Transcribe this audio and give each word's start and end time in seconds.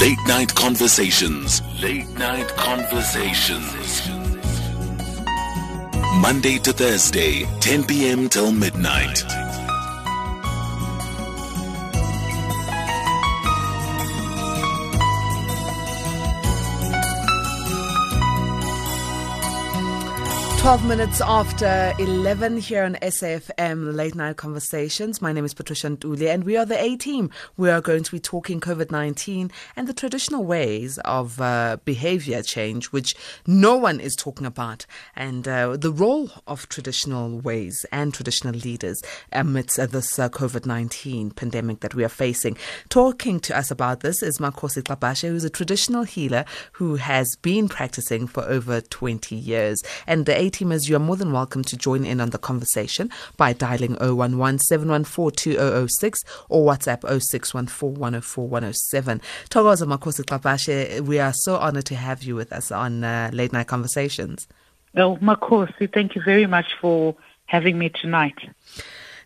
Late 0.00 0.24
Night 0.28 0.54
Conversations. 0.54 1.60
Late 1.82 2.08
Night 2.10 2.46
Conversations. 2.50 4.08
Monday 6.20 6.58
to 6.58 6.72
Thursday, 6.72 7.44
10 7.58 7.82
p.m. 7.82 8.28
till 8.28 8.52
midnight. 8.52 9.24
12 20.58 20.88
minutes 20.88 21.20
after 21.20 21.94
11 22.00 22.56
here 22.56 22.82
on 22.82 22.96
SAFM 22.96 23.94
Late 23.94 24.16
Night 24.16 24.36
Conversations. 24.36 25.22
My 25.22 25.32
name 25.32 25.44
is 25.44 25.54
Patricia 25.54 25.86
Ntuli 25.86 26.28
and 26.28 26.42
we 26.42 26.56
are 26.56 26.66
the 26.66 26.82
A 26.82 26.96
team. 26.96 27.30
We 27.56 27.70
are 27.70 27.80
going 27.80 28.02
to 28.02 28.10
be 28.10 28.18
talking 28.18 28.60
COVID 28.60 28.90
19 28.90 29.52
and 29.76 29.86
the 29.86 29.94
traditional 29.94 30.44
ways 30.44 30.98
of 31.04 31.40
uh, 31.40 31.76
behavior 31.84 32.42
change, 32.42 32.86
which 32.86 33.14
no 33.46 33.76
one 33.76 34.00
is 34.00 34.16
talking 34.16 34.46
about, 34.46 34.84
and 35.14 35.46
uh, 35.46 35.76
the 35.76 35.92
role 35.92 36.28
of 36.48 36.68
traditional 36.68 37.38
ways 37.38 37.86
and 37.92 38.12
traditional 38.12 38.52
leaders 38.52 39.00
amidst 39.32 39.78
uh, 39.78 39.86
this 39.86 40.18
COVID 40.18 40.66
19 40.66 41.30
pandemic 41.30 41.80
that 41.80 41.94
we 41.94 42.02
are 42.02 42.10
facing. 42.10 42.58
Talking 42.88 43.38
to 43.40 43.56
us 43.56 43.70
about 43.70 44.00
this 44.00 44.24
is 44.24 44.38
Makhosi 44.38 44.82
Gcabashe, 44.82 45.28
who's 45.28 45.44
a 45.44 45.50
traditional 45.50 46.02
healer 46.02 46.44
who 46.72 46.96
has 46.96 47.36
been 47.42 47.68
practicing 47.68 48.26
for 48.26 48.42
over 48.42 48.80
20 48.80 49.36
years. 49.36 49.84
And 50.06 50.26
the 50.26 50.36
A 50.36 50.48
teamers, 50.58 50.88
you 50.88 50.96
are 50.96 51.00
more 51.00 51.16
than 51.16 51.32
welcome 51.32 51.62
to 51.62 51.76
join 51.76 52.04
in 52.04 52.20
on 52.20 52.30
the 52.30 52.38
conversation 52.38 53.10
by 53.36 53.52
dialing 53.52 53.96
011 54.00 54.58
714 54.58 55.54
2006 55.54 56.24
or 56.48 56.66
WhatsApp 56.66 57.02
0614 57.02 57.94
104 57.98 58.48
107. 58.48 59.20
Thokoza 59.50 59.86
Makhosi 59.86 60.24
Gcabashe, 60.24 61.00
we 61.02 61.18
are 61.20 61.32
so 61.32 61.56
honored 61.56 61.84
to 61.86 61.94
have 61.94 62.24
you 62.24 62.34
with 62.34 62.52
us 62.52 62.72
on 62.72 63.04
uh, 63.04 63.30
Late 63.32 63.52
Night 63.52 63.68
Conversations. 63.68 64.48
Well, 64.94 65.16
Makhosi, 65.18 65.92
thank 65.92 66.16
you 66.16 66.22
very 66.22 66.46
much 66.46 66.66
for 66.80 67.14
having 67.46 67.78
me 67.78 67.90
tonight. 67.90 68.38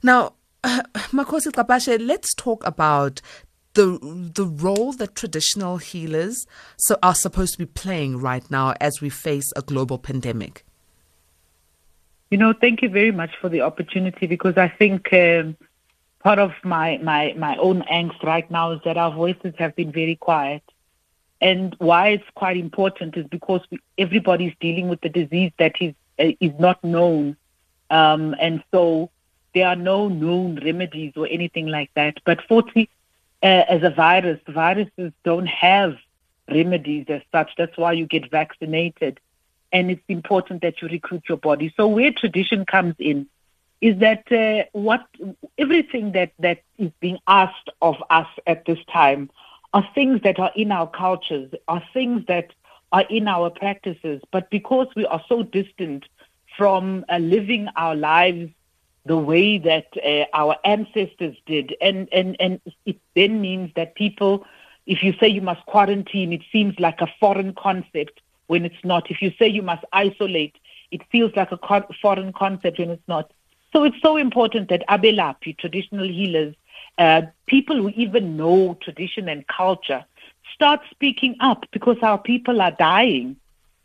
Now, 0.03 0.35
uh, 0.65 0.83
Makhosi 1.13 1.51
Gcabashe, 1.51 2.05
let's 2.07 2.35
talk 2.35 2.67
about 2.67 3.23
the 3.75 3.99
the 4.35 4.45
role 4.45 4.93
that 4.93 5.15
traditional 5.15 5.79
healers 5.79 6.47
so 6.77 6.99
are 7.03 7.15
supposed 7.15 7.55
to 7.55 7.59
be 7.59 7.65
playing 7.65 8.19
right 8.19 8.51
now 8.51 8.75
as 8.83 9.01
we 9.01 9.09
face 9.09 9.51
a 9.57 9.63
global 9.63 9.97
pandemic. 9.97 10.67
You 12.33 12.39
know, 12.39 12.55
thank 12.55 12.81
you 12.81 12.89
very 12.89 13.11
much 13.11 13.33
for 13.43 13.51
the 13.51 13.61
opportunity 13.61 14.27
because 14.27 14.57
I 14.57 14.67
think 14.67 15.13
um, 15.13 15.55
part 16.21 16.39
of 16.39 16.53
my, 16.65 16.97
my, 17.03 17.35
my 17.37 17.59
own 17.59 17.83
angst 17.83 18.23
right 18.23 18.51
now 18.51 18.71
is 18.71 18.81
that 18.87 18.97
our 18.97 19.13
voices 19.13 19.53
have 19.59 19.77
been 19.77 19.93
very 19.93 20.17
quiet. 20.17 20.63
And 21.43 21.77
why 21.79 22.09
it's 22.09 22.25
quite 22.35 22.57
important 22.57 23.19
is 23.19 23.27
because 23.27 23.61
we, 23.71 23.81
everybody's 23.99 24.55
dealing 24.61 24.89
with 24.89 25.03
the 25.03 25.11
disease 25.11 25.53
that 25.59 25.75
is, 25.79 25.93
uh, 26.19 26.33
is 26.41 26.53
not 26.59 26.83
known. 26.83 27.37
Um, 27.91 28.35
and 28.41 28.65
so 28.71 29.11
there 29.53 29.69
are 29.69 29.77
no 29.77 30.09
known 30.09 30.59
remedies 30.65 31.13
or 31.17 31.29
anything 31.31 31.67
like 31.67 31.91
that. 31.97 32.17
But 32.25 32.41
40, 32.49 32.89
uh, 33.43 33.47
as 33.47 33.83
a 33.83 33.91
virus, 33.91 34.41
viruses 34.49 35.13
don't 35.23 35.49
have 35.49 35.99
remedies 36.49 37.05
as 37.11 37.21
such. 37.31 37.51
That's 37.59 37.77
why 37.77 37.93
you 37.93 38.07
get 38.07 38.31
vaccinated 38.31 39.21
and 39.73 39.91
it's 39.91 40.03
important 40.09 40.63
that 40.63 40.83
you 40.83 40.89
recruit 40.89 41.23
your 41.29 41.39
body. 41.39 41.73
So 41.77 41.89
where 41.89 42.13
tradition 42.13 42.65
comes 42.65 42.95
in 42.99 43.27
is 43.81 43.99
that 43.99 44.31
uh, 44.31 44.65
what 44.73 45.05
everything 45.59 46.13
that 46.13 46.33
that 46.39 46.63
is 46.79 46.93
being 47.01 47.19
asked 47.27 47.69
of 47.81 47.97
us 48.11 48.29
at 48.47 48.65
this 48.65 48.79
time 48.93 49.31
are 49.75 49.87
things 49.95 50.21
that 50.23 50.39
are 50.39 50.53
in 50.55 50.71
our 50.71 50.87
cultures, 50.87 51.53
are 51.67 51.83
things 51.93 52.25
that 52.29 52.53
are 52.93 53.05
in 53.09 53.27
our 53.27 53.51
practices, 53.51 54.23
but 54.31 54.51
because 54.51 54.87
we 54.95 55.07
are 55.07 55.23
so 55.29 55.43
distant 55.43 56.05
from 56.57 57.05
uh, 57.09 57.17
living 57.17 57.67
our 57.77 57.97
lives 57.97 58.51
the 59.05 59.17
way 59.17 59.59
that 59.59 59.87
uh, 60.05 60.25
our 60.33 60.57
ancestors 60.65 61.37
did, 61.47 61.75
and 61.81 62.09
and 62.13 62.37
and 62.39 62.61
it 62.87 62.99
then 63.17 63.41
means 63.41 63.73
that 63.75 63.97
people, 63.97 64.47
if 64.87 65.03
you 65.03 65.13
say 65.19 65.27
you 65.27 65.41
must 65.41 65.65
quarantine, 65.67 66.33
it 66.33 66.43
seems 66.53 66.79
like 66.79 67.01
a 67.01 67.13
foreign 67.19 67.53
concept 67.55 68.21
when 68.53 68.67
it's 68.67 68.85
not. 68.85 69.11
If 69.11 69.23
you 69.23 69.33
say 69.39 69.49
you 69.49 69.63
must 69.63 69.83
isolate, 69.95 70.57
it 70.91 71.01
feels 71.11 71.33
like 71.35 71.51
a 71.53 71.59
foreign 72.03 72.35
concept 72.35 72.79
when 72.79 72.91
it's 72.91 73.09
not. 73.09 73.33
So 73.73 73.83
it's 73.85 73.97
so 74.03 74.19
important 74.19 74.69
that 74.69 74.85
Abelaphi, 74.91 75.57
traditional 75.57 76.07
healers, 76.07 76.55
uh, 76.99 77.23
people 77.47 77.77
who 77.77 77.89
even 77.97 78.37
know 78.37 78.77
tradition 78.83 79.31
and 79.31 79.47
culture, 79.47 80.05
start 80.55 80.81
speaking 80.91 81.35
up 81.41 81.65
because 81.73 81.97
our 82.03 82.19
people 82.19 82.61
are 82.61 82.73
dying 82.73 83.37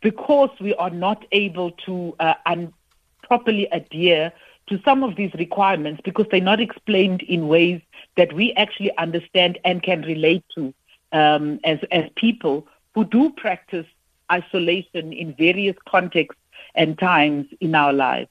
because 0.02 0.50
we 0.60 0.74
are 0.74 0.90
not 0.90 1.24
able 1.32 1.70
to 1.86 2.14
uh, 2.20 2.34
un- 2.44 2.74
properly 3.22 3.66
adhere 3.72 4.30
to 4.66 4.78
some 4.84 5.02
of 5.02 5.16
these 5.16 5.32
requirements 5.38 6.02
because 6.04 6.26
they're 6.30 6.42
not 6.52 6.60
explained 6.60 7.22
in 7.22 7.48
ways 7.48 7.80
that 8.18 8.34
we 8.34 8.52
actually 8.52 8.94
understand 8.98 9.58
and 9.64 9.82
can 9.82 10.02
relate 10.02 10.44
to 10.54 10.74
um, 11.12 11.58
as 11.64 11.78
as 11.90 12.04
people 12.16 12.66
who 12.94 13.04
do 13.06 13.30
practice 13.30 13.86
isolation 14.30 15.12
in 15.12 15.34
various 15.34 15.76
contexts 15.88 16.40
and 16.74 16.98
times 16.98 17.46
in 17.60 17.74
our 17.74 17.92
lives. 17.92 18.30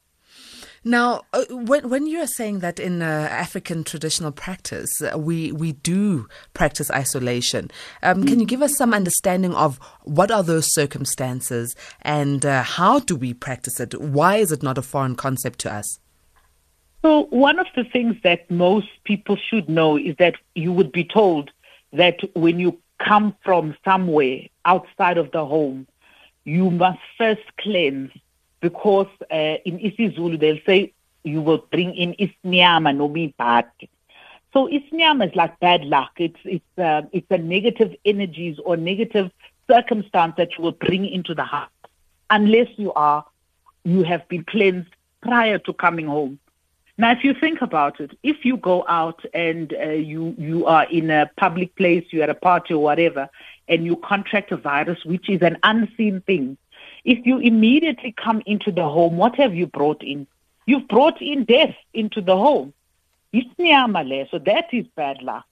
Now, 0.84 1.24
uh, 1.34 1.44
when 1.50 1.90
when 1.90 2.08
you 2.08 2.20
are 2.20 2.28
saying 2.28 2.60
that 2.60 2.80
in 2.80 3.02
uh, 3.02 3.28
African 3.30 3.84
traditional 3.84 4.32
practice, 4.32 4.90
uh, 5.02 5.18
we 5.18 5.52
we 5.52 5.74
do 5.74 6.28
practice 6.54 6.90
isolation, 6.90 7.70
um, 8.04 8.24
mm. 8.24 8.28
can 8.28 8.40
you 8.40 8.46
give 8.46 8.62
us 8.62 8.78
some 8.78 8.94
understanding 8.94 9.54
of 9.54 9.80
what 10.04 10.32
are 10.32 10.44
those 10.44 10.74
circumstances 10.74 11.76
and 12.04 12.46
uh, 12.46 12.64
how 12.64 13.00
do 13.00 13.18
we 13.18 13.34
practice 13.34 13.82
it? 13.82 14.00
Why 14.00 14.38
is 14.38 14.54
it 14.54 14.64
not 14.64 14.78
a 14.78 14.82
foreign 14.82 15.18
concept 15.18 15.60
to 15.60 15.74
us? 15.74 16.00
So, 17.02 17.24
one 17.32 17.60
of 17.60 17.68
the 17.76 17.84
things 17.84 18.16
that 18.24 18.50
most 18.50 18.88
people 19.04 19.36
should 19.36 19.68
know 19.68 19.98
is 19.98 20.16
that 20.20 20.36
you 20.56 20.72
would 20.72 20.94
be 20.94 21.04
told 21.04 21.52
that 21.92 22.20
when 22.34 22.60
you 22.60 22.80
come 23.00 23.36
from 23.44 23.76
somewhere 23.84 24.42
outside 24.66 25.18
of 25.18 25.32
the 25.32 25.46
home, 25.46 25.88
you 26.44 26.72
must 26.72 27.00
first 27.18 27.44
cleanse 27.60 28.12
because 28.62 29.08
uh, 29.32 29.58
in 29.66 29.80
isiZulu 29.80 30.40
they'll 30.40 30.66
say 30.66 30.94
you 31.24 31.42
will 31.42 31.66
bring 31.72 31.94
in 31.96 32.14
isnyama 32.14 32.96
no 32.96 33.08
bad. 33.38 33.66
So 34.54 34.68
isnyama 34.68 35.30
is 35.30 35.36
like 35.36 35.60
bad 35.60 35.84
luck. 35.84 36.12
It's 36.18 36.40
it's 36.46 36.80
uh, 36.80 37.02
it's 37.12 37.28
a 37.30 37.38
negative 37.38 37.96
energies 38.06 38.58
or 38.64 38.78
negative 38.78 39.30
circumstance 39.70 40.34
that 40.38 40.58
you 40.58 40.64
will 40.64 40.72
bring 40.72 41.06
into 41.06 41.36
the 41.36 41.44
house 41.44 41.70
unless 42.30 42.70
you 42.78 42.94
are 42.94 43.26
you 43.84 44.04
have 44.04 44.28
been 44.28 44.44
cleansed 44.46 44.90
prior 45.22 45.60
to 45.60 45.74
coming 45.74 46.08
home. 46.08 46.40
Now, 47.00 47.12
if 47.12 47.24
you 47.24 47.34
think 47.34 47.62
about 47.62 48.00
it, 48.00 48.18
if 48.24 48.44
you 48.44 48.58
go 48.58 48.84
out 48.88 49.24
and 49.34 49.72
uh, 49.74 49.90
you 49.90 50.36
you 50.38 50.66
are 50.66 50.86
in 50.90 51.12
a 51.12 51.30
public 51.38 51.76
place, 51.76 52.06
you're 52.10 52.24
at 52.24 52.30
a 52.30 52.34
party 52.34 52.74
or 52.74 52.82
whatever, 52.82 53.30
and 53.68 53.86
you 53.86 53.98
contract 53.98 54.52
a 54.52 54.58
virus, 54.58 55.06
which 55.06 55.30
is 55.30 55.42
an 55.44 55.58
unseen 55.62 56.22
thing, 56.22 56.58
if 57.06 57.26
you 57.26 57.38
immediately 57.38 58.14
come 58.14 58.42
into 58.46 58.72
the 58.72 58.84
home, 58.84 59.18
what 59.18 59.36
have 59.36 59.54
you 59.54 59.68
brought 59.68 60.04
in? 60.04 60.26
You've 60.66 60.88
brought 60.88 61.22
in 61.22 61.46
death 61.46 61.76
into 61.94 62.20
the 62.20 62.36
home. 62.36 62.74
So 63.34 64.40
that 64.40 64.66
is 64.72 64.86
bad 64.96 65.22
luck. 65.22 65.46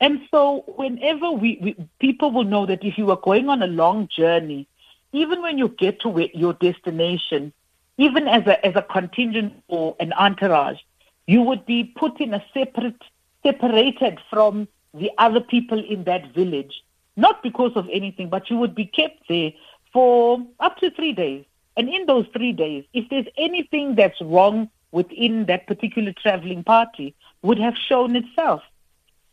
And 0.00 0.20
so 0.30 0.64
whenever 0.76 1.30
we, 1.30 1.58
we 1.62 1.76
people 1.98 2.30
will 2.30 2.44
know 2.44 2.66
that 2.66 2.84
if 2.84 2.98
you 2.98 3.10
are 3.10 3.20
going 3.22 3.48
on 3.48 3.62
a 3.62 3.66
long 3.66 4.08
journey, 4.14 4.68
even 5.12 5.40
when 5.40 5.56
you 5.56 5.68
get 5.68 6.00
to 6.00 6.28
your 6.34 6.52
destination, 6.54 7.52
even 7.98 8.28
as 8.28 8.46
a 8.46 8.64
as 8.66 8.74
a 8.76 8.82
contingent 8.82 9.52
or 9.68 9.96
an 10.00 10.12
entourage, 10.14 10.78
you 11.26 11.42
would 11.42 11.64
be 11.66 11.84
put 11.84 12.20
in 12.20 12.34
a 12.34 12.44
separate 12.52 13.00
separated 13.44 14.18
from 14.30 14.66
the 14.94 15.10
other 15.18 15.40
people 15.40 15.82
in 15.84 16.04
that 16.04 16.32
village, 16.34 16.82
not 17.16 17.42
because 17.42 17.72
of 17.76 17.88
anything, 17.92 18.28
but 18.28 18.48
you 18.48 18.56
would 18.56 18.74
be 18.74 18.86
kept 18.86 19.28
there 19.28 19.52
for 19.92 20.44
up 20.60 20.78
to 20.78 20.90
three 20.90 21.12
days. 21.12 21.44
And 21.76 21.88
in 21.88 22.06
those 22.06 22.26
three 22.32 22.52
days, 22.52 22.84
if 22.92 23.08
there's 23.10 23.26
anything 23.36 23.96
that's 23.96 24.20
wrong 24.20 24.70
within 24.92 25.46
that 25.46 25.66
particular 25.66 26.12
traveling 26.12 26.62
party, 26.62 27.14
would 27.42 27.58
have 27.58 27.74
shown 27.76 28.14
itself. 28.16 28.62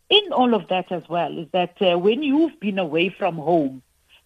In 0.10 0.34
all 0.34 0.54
of 0.54 0.68
that 0.68 0.92
as 0.92 1.08
well 1.08 1.38
is 1.38 1.48
that 1.54 1.82
uh, 1.82 1.98
when 1.98 2.22
you've 2.24 2.60
been 2.60 2.80
away 2.80 3.10
from 3.10 3.36
home, 3.36 3.82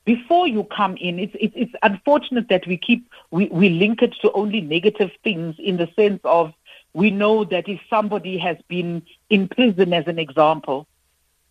before 0.05 0.47
you 0.47 0.63
come 0.63 0.95
in, 0.97 1.19
it's, 1.19 1.35
it's, 1.39 1.53
it's 1.57 1.73
unfortunate 1.81 2.47
that 2.49 2.65
we 2.67 2.77
keep, 2.77 3.09
we, 3.31 3.47
we 3.47 3.69
link 3.69 4.01
it 4.03 4.13
to 4.21 4.31
only 4.31 4.61
negative 4.61 5.11
things 5.23 5.55
in 5.57 5.77
the 5.77 5.89
sense 5.95 6.21
of 6.23 6.53
we 6.93 7.11
know 7.11 7.43
that 7.43 7.67
if 7.67 7.81
somebody 7.89 8.37
has 8.37 8.57
been 8.67 9.01
in 9.29 9.47
prison, 9.47 9.93
as 9.93 10.07
an 10.07 10.19
example, 10.19 10.87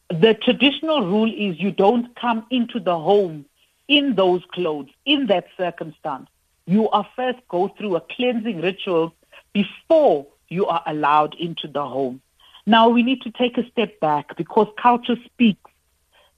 the 0.08 0.34
traditional 0.34 1.06
rule 1.06 1.30
is 1.30 1.60
you 1.60 1.72
don't 1.72 2.14
come 2.16 2.46
into 2.50 2.78
the 2.78 2.98
home 2.98 3.44
in 3.88 4.14
those 4.14 4.42
clothes, 4.52 4.88
in 5.04 5.26
that 5.26 5.46
circumstance. 5.56 6.28
You 6.66 6.88
are 6.90 7.06
first 7.16 7.40
go 7.48 7.68
through 7.68 7.96
a 7.96 8.00
cleansing 8.00 8.60
ritual 8.62 9.14
before 9.52 10.26
you 10.48 10.66
are 10.66 10.82
allowed 10.86 11.34
into 11.34 11.68
the 11.68 11.84
home. 11.84 12.22
Now 12.66 12.88
we 12.88 13.02
need 13.02 13.20
to 13.22 13.30
take 13.30 13.58
a 13.58 13.68
step 13.70 14.00
back 14.00 14.36
because 14.36 14.68
culture 14.80 15.16
speaks 15.26 15.70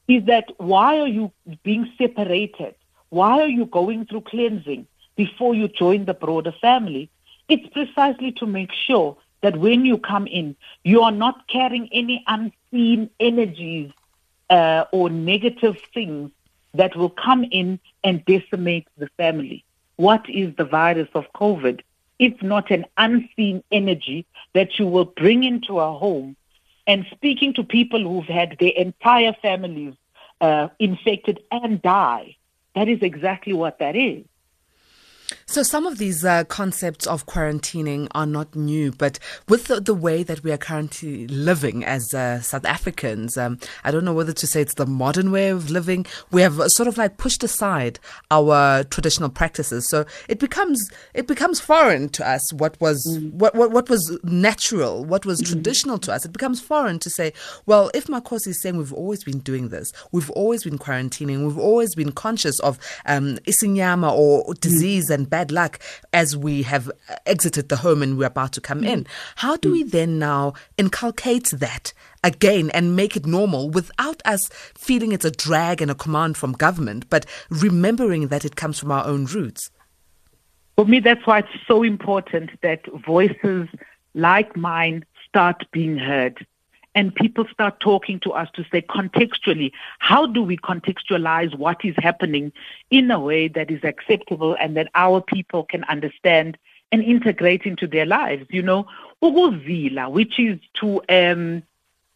is 0.09 0.25
that 0.27 0.53
why 0.59 0.99
are 1.01 1.09
you 1.09 1.33
being 1.63 1.93
separated? 1.99 2.75
Why 3.09 3.41
are 3.41 3.49
you 3.49 3.67
going 3.67 4.07
through 4.07 4.23
cleansing 4.23 4.87
before 5.17 5.55
you 5.55 5.69
join 5.69 6.05
the 6.05 6.15
broader 6.15 6.53
family? 6.61 7.11
It's 7.49 7.67
precisely 7.69 8.33
to 8.33 8.47
make 8.47 8.73
sure 8.73 9.17
that 9.43 9.57
when 9.59 9.85
you 9.85 9.99
come 9.99 10.27
in, 10.27 10.57
you 10.83 11.03
are 11.03 11.13
not 11.13 11.47
carrying 11.49 11.89
any 11.93 12.25
unseen 12.27 13.11
energies 13.21 13.93
uh, 14.51 14.85
or 14.93 15.11
negative 15.11 15.77
things 15.95 16.31
that 16.75 16.97
will 16.97 17.11
come 17.11 17.45
in 17.45 17.79
and 18.05 18.25
decimate 18.25 18.87
the 18.99 19.09
family. 19.17 19.65
What 19.97 20.29
is 20.29 20.55
the 20.57 20.65
virus 20.65 21.09
of 21.15 21.25
COVID? 21.35 21.81
If 22.19 22.43
not 22.43 22.71
an 22.71 22.87
unseen 22.97 23.63
energy 23.71 24.27
that 24.55 24.79
you 24.79 24.87
will 24.87 25.05
bring 25.05 25.45
into 25.45 25.79
a 25.79 25.93
home 25.93 26.37
and 26.87 27.07
speaking 27.11 27.53
to 27.55 27.65
people 27.65 28.01
who've 28.01 28.27
had 28.27 28.57
their 28.61 28.73
entire 28.77 29.33
families 29.43 29.95
uh, 30.41 30.69
infected 30.79 31.41
and 31.51 31.83
die. 31.83 32.37
That 32.75 32.89
is 32.89 33.03
exactly 33.03 33.53
what 33.53 33.79
that 33.79 33.97
is. 33.97 34.25
So, 35.49 35.63
some 35.63 35.87
of 35.87 35.99
these 35.99 36.25
uh, 36.25 36.43
concepts 36.45 37.07
of 37.07 37.27
quarantining 37.27 38.09
are 38.17 38.27
not 38.27 38.57
new, 38.57 38.91
but 38.91 39.21
with 39.49 39.67
the, 39.67 39.81
the 39.81 39.95
way 39.95 40.25
that 40.25 40.43
we 40.43 40.51
are 40.51 40.59
currently 40.59 41.29
living 41.29 41.85
as 41.85 42.13
uh, 42.13 42.41
South 42.41 42.65
Africans, 42.65 43.37
um, 43.39 43.61
I 43.85 43.93
don't 43.93 44.05
know 44.05 44.13
whether 44.13 44.33
to 44.33 44.47
say 44.47 44.61
it's 44.61 44.75
the 44.75 44.87
modern 44.87 45.31
way 45.31 45.51
of 45.51 45.71
living. 45.71 46.05
We 46.33 46.43
have 46.43 46.61
sort 46.73 46.89
of 46.89 46.99
like 46.99 47.17
pushed 47.17 47.45
aside 47.45 48.01
our 48.33 48.83
traditional 48.85 49.29
practices, 49.29 49.89
so 49.89 50.05
it 50.29 50.41
becomes 50.41 50.91
it 51.15 51.29
becomes 51.29 51.61
foreign 51.61 52.09
to 52.11 52.29
us. 52.29 52.53
What 52.53 52.79
was 52.81 53.07
mm. 53.09 53.33
what, 53.33 53.55
what 53.55 53.71
what 53.71 53.89
was 53.89 54.19
natural, 54.25 55.05
what 55.05 55.25
was 55.25 55.41
mm. 55.41 55.47
traditional 55.47 55.99
to 55.99 56.13
us, 56.13 56.25
it 56.25 56.33
becomes 56.33 56.61
foreign 56.61 56.99
to 56.99 57.09
say, 57.09 57.33
well, 57.67 57.89
if 57.95 58.09
Makhosi 58.09 58.49
is 58.49 58.61
saying 58.61 58.79
we've 58.79 58.93
always 58.93 59.23
been 59.23 59.39
doing 59.39 59.69
this, 59.69 59.93
we've 60.11 60.31
always 60.31 60.65
been 60.65 60.77
quarantining, 60.77 61.47
we've 61.47 61.57
always 61.57 61.95
been 61.95 62.11
conscious 62.11 62.59
of 62.61 62.81
um, 63.07 63.39
isinyama 63.47 64.11
or 64.13 64.53
disease. 64.55 65.05
Mm 65.09 65.17
and 65.17 65.31
bad 65.37 65.53
luck 65.53 65.79
as 66.15 66.35
we 66.35 66.63
have 66.63 66.89
uh, 66.89 67.17
exited 67.27 67.69
the 67.69 67.77
home 67.77 68.01
and 68.03 68.17
we're 68.17 68.25
about 68.25 68.53
to 68.53 68.61
come 68.61 68.83
in. 68.83 69.07
How 69.35 69.59
do 69.59 69.71
we 69.71 69.83
then 69.83 70.19
now 70.19 70.55
inculcate 70.79 71.51
that 71.51 71.93
again 72.25 72.71
and 72.71 72.97
make 72.97 73.17
it 73.19 73.27
normal 73.27 73.69
without 73.69 74.23
us 74.25 74.49
feeling 74.75 75.13
it's 75.13 75.27
a 75.27 75.31
drag 75.31 75.83
and 75.83 75.91
a 75.91 75.95
command 75.95 76.39
from 76.39 76.53
government, 76.53 77.11
but 77.11 77.27
remembering 77.51 78.29
that 78.29 78.47
it 78.47 78.57
comes 78.57 78.79
from 78.79 78.91
our 78.91 79.05
own 79.05 79.27
roots? 79.27 79.71
For 80.77 80.87
me, 80.87 81.01
that's 81.01 81.27
why 81.27 81.41
it's 81.41 81.49
so 81.69 81.83
important 81.83 82.49
that 82.63 82.81
voices 83.05 83.69
like 84.15 84.57
mine 84.57 85.05
start 85.29 85.67
being 85.71 85.99
heard 85.99 86.47
and 86.97 87.15
people 87.15 87.47
start 87.53 87.79
talking 87.79 88.19
to 88.21 88.33
us 88.33 88.49
to 88.55 88.65
say 88.73 88.81
contextually, 88.81 89.71
how 89.99 90.27
do 90.27 90.43
we 90.43 90.57
contextualize 90.57 91.55
what 91.57 91.85
is 91.85 91.95
happening 91.99 92.51
in 92.91 93.11
a 93.11 93.21
way 93.21 93.49
that 93.49 93.71
is 93.71 93.85
acceptable 93.85 94.57
and 94.59 94.77
that 94.79 94.89
our 94.95 95.21
people 95.21 95.63
can 95.65 95.85
understand 95.85 96.57
and 96.91 97.05
integrate 97.05 97.65
into 97.65 97.87
their 97.87 98.07
lives? 98.07 98.47
You 98.49 98.63
know, 98.63 98.87
ukuzila, 99.23 100.11
which 100.11 100.41
is 100.41 100.59
to 100.81 101.03
um, 101.11 101.63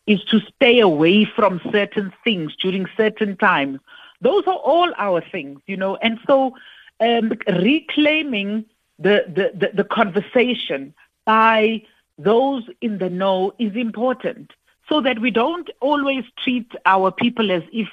is 0.07 0.25
to 0.25 0.41
stay 0.57 0.81
away 0.81 1.27
from 1.27 1.61
certain 1.71 2.11
things 2.25 2.57
during 2.57 2.87
certain 2.97 3.37
times. 3.37 3.81
Those 4.23 4.47
are 4.47 4.57
all 4.57 4.91
our 4.97 5.21
things, 5.21 5.61
you 5.67 5.77
know, 5.77 5.97
and 5.97 6.19
so 6.27 6.57
um, 7.01 7.33
reclaiming 7.47 8.65
the, 8.99 9.25
the, 9.29 9.53
the, 9.55 9.71
the 9.75 9.85
conversation 9.85 10.95
by 11.27 11.83
those 12.19 12.65
in 12.81 12.99
the 12.99 13.09
know 13.09 13.55
is 13.59 13.75
important 13.77 14.53
so 14.91 15.01
that 15.01 15.21
we 15.21 15.31
don't 15.31 15.71
always 15.81 16.25
treat 16.43 16.71
our 16.85 17.11
people 17.13 17.51
as 17.51 17.63
if 17.73 17.89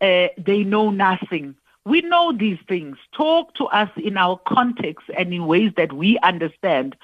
uh, 0.00 0.28
they 0.36 0.64
know 0.64 0.90
nothing. 0.90 1.54
We 1.86 2.02
know 2.02 2.32
these 2.36 2.58
things. 2.68 2.96
Talk 3.16 3.54
to 3.54 3.64
us 3.66 3.88
in 3.96 4.18
our 4.18 4.38
context 4.46 5.08
and 5.16 5.32
in 5.32 5.46
ways 5.46 5.72
that 5.76 5.92
we 5.92 6.18
understand. 6.18 6.96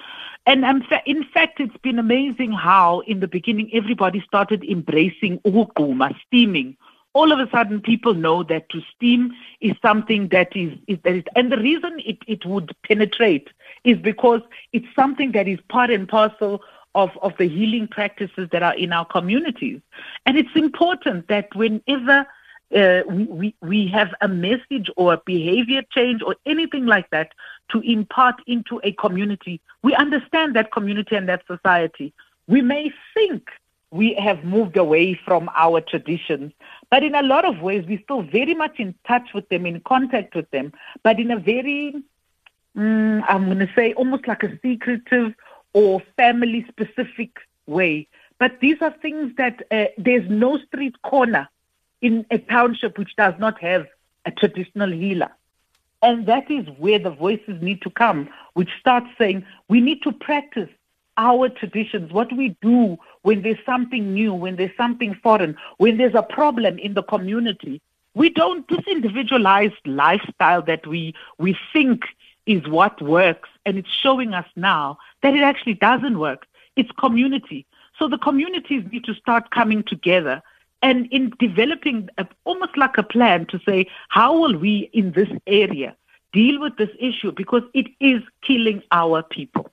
And 0.45 0.63
in 1.05 1.23
fact, 1.33 1.59
it's 1.59 1.77
been 1.77 1.97
amazing 1.97 2.51
how 2.51 2.99
in 3.01 3.21
the 3.21 3.27
beginning 3.27 3.69
everybody 3.73 4.21
started 4.27 4.63
embracing 4.63 5.39
ukugquma, 5.39 6.15
steaming. 6.27 6.77
All 7.13 7.31
of 7.31 7.39
a 7.39 7.49
sudden, 7.49 7.81
people 7.81 8.13
know 8.13 8.43
that 8.43 8.69
to 8.69 8.81
steam 8.95 9.31
is 9.61 9.73
something 9.81 10.27
that 10.27 10.55
is, 10.55 10.77
is 10.87 10.99
that 11.03 11.15
is, 11.15 11.23
and 11.35 11.51
the 11.51 11.57
reason 11.57 11.99
it, 12.05 12.19
it 12.27 12.45
would 12.45 12.75
penetrate 12.87 13.47
is 13.83 13.97
because 13.97 14.41
it's 14.73 14.85
something 14.95 15.31
that 15.31 15.47
is 15.47 15.59
part 15.69 15.89
and 15.89 16.07
parcel 16.07 16.61
of, 16.97 17.11
of 17.21 17.31
the 17.37 17.47
healing 17.47 17.87
practices 17.87 18.49
that 18.51 18.63
are 18.63 18.75
in 18.75 18.91
our 18.91 19.05
communities. 19.05 19.79
And 20.25 20.35
it's 20.35 20.55
important 20.55 21.27
that 21.27 21.55
whenever 21.55 22.25
uh, 22.75 23.01
we, 23.07 23.55
we, 23.61 23.87
have 23.87 24.13
a 24.19 24.27
message 24.27 24.89
or 24.97 25.13
a 25.13 25.21
behavior 25.25 25.83
change 25.91 26.21
or 26.23 26.35
anything 26.47 26.87
like 26.87 27.09
that 27.11 27.33
to 27.69 27.79
impart 27.81 28.35
into 28.47 28.81
a 28.83 28.91
community, 28.93 29.61
we 29.83 29.93
understand 29.93 30.55
that 30.55 30.71
community 30.71 31.15
and 31.15 31.29
that 31.29 31.43
society. 31.45 32.13
We 32.47 32.61
may 32.61 32.91
think 33.13 33.47
we 33.91 34.15
have 34.15 34.43
moved 34.43 34.75
away 34.75 35.13
from 35.23 35.49
our 35.55 35.79
traditions, 35.79 36.51
but 36.89 37.03
in 37.03 37.13
a 37.13 37.21
lot 37.21 37.45
of 37.45 37.61
ways, 37.61 37.85
we're 37.87 38.01
still 38.03 38.23
very 38.23 38.55
much 38.55 38.79
in 38.79 38.95
touch 39.07 39.29
with 39.35 39.47
them, 39.49 39.67
in 39.67 39.79
contact 39.81 40.35
with 40.35 40.49
them, 40.49 40.73
but 41.03 41.19
in 41.19 41.29
a 41.29 41.39
very, 41.39 41.95
mm, 42.75 43.23
I'm 43.29 43.45
going 43.45 43.59
to 43.59 43.69
say, 43.75 43.93
almost 43.93 44.27
like 44.27 44.43
a 44.43 44.59
secretive 44.61 45.35
or 45.77 46.01
family 46.15 46.65
specific 46.67 47.29
way. 47.67 48.07
But 48.39 48.59
these 48.61 48.77
are 48.81 48.93
things 48.99 49.31
that 49.37 49.61
uh, 49.69 49.85
there's 49.99 50.27
no 50.27 50.57
street 50.57 50.95
corner 51.03 51.47
in 52.01 52.25
a 52.31 52.39
township 52.39 52.97
which 52.97 53.15
does 53.15 53.35
not 53.37 53.61
have 53.61 53.85
a 54.25 54.31
traditional 54.31 54.91
healer. 54.91 55.29
And 56.01 56.25
that 56.25 56.49
is 56.49 56.65
where 56.79 56.97
the 56.97 57.11
voices 57.11 57.61
need 57.61 57.83
to 57.83 57.91
come, 57.91 58.27
which 58.53 58.71
starts 58.79 59.07
saying 59.19 59.45
we 59.67 59.79
need 59.79 60.01
to 60.01 60.11
practice 60.11 60.69
our 61.17 61.47
traditions, 61.47 62.11
what 62.11 62.35
we 62.35 62.55
do 62.59 62.97
when 63.21 63.43
there's 63.43 63.63
something 63.63 64.15
new, 64.15 64.33
when 64.33 64.55
there's 64.55 64.75
something 64.77 65.13
foreign, 65.21 65.55
when 65.77 65.97
there's 65.97 66.15
a 66.15 66.23
problem 66.23 66.79
in 66.79 66.95
the 66.95 67.03
community. 67.03 67.81
We 68.15 68.29
don't, 68.31 68.67
this 68.67 68.85
individualized 68.87 69.85
lifestyle 69.85 70.63
that 70.63 70.87
we, 70.87 71.13
we 71.37 71.55
think 71.71 72.01
is 72.47 72.67
what 72.67 72.99
works, 73.01 73.49
and 73.65 73.77
it's 73.77 73.93
showing 74.01 74.33
us 74.33 74.47
now 74.55 74.97
that 75.21 75.33
it 75.33 75.41
actually 75.41 75.75
doesn't 75.75 76.19
work. 76.19 76.45
It's 76.75 76.91
community. 76.99 77.65
So 77.97 78.07
the 78.07 78.17
communities 78.17 78.83
need 78.91 79.03
to 79.05 79.13
start 79.15 79.49
coming 79.51 79.83
together 79.83 80.41
and 80.81 81.07
in 81.07 81.33
developing 81.39 82.09
a, 82.17 82.27
almost 82.43 82.77
like 82.77 82.97
a 82.97 83.03
plan 83.03 83.45
to 83.47 83.59
say, 83.67 83.87
how 84.09 84.39
will 84.39 84.57
we 84.57 84.89
in 84.93 85.11
this 85.11 85.29
area 85.47 85.95
deal 86.33 86.59
with 86.59 86.77
this 86.77 86.91
issue? 86.99 87.31
Because 87.31 87.63
it 87.73 87.87
is 87.99 88.21
killing 88.41 88.83
our 88.91 89.23
people. 89.23 89.71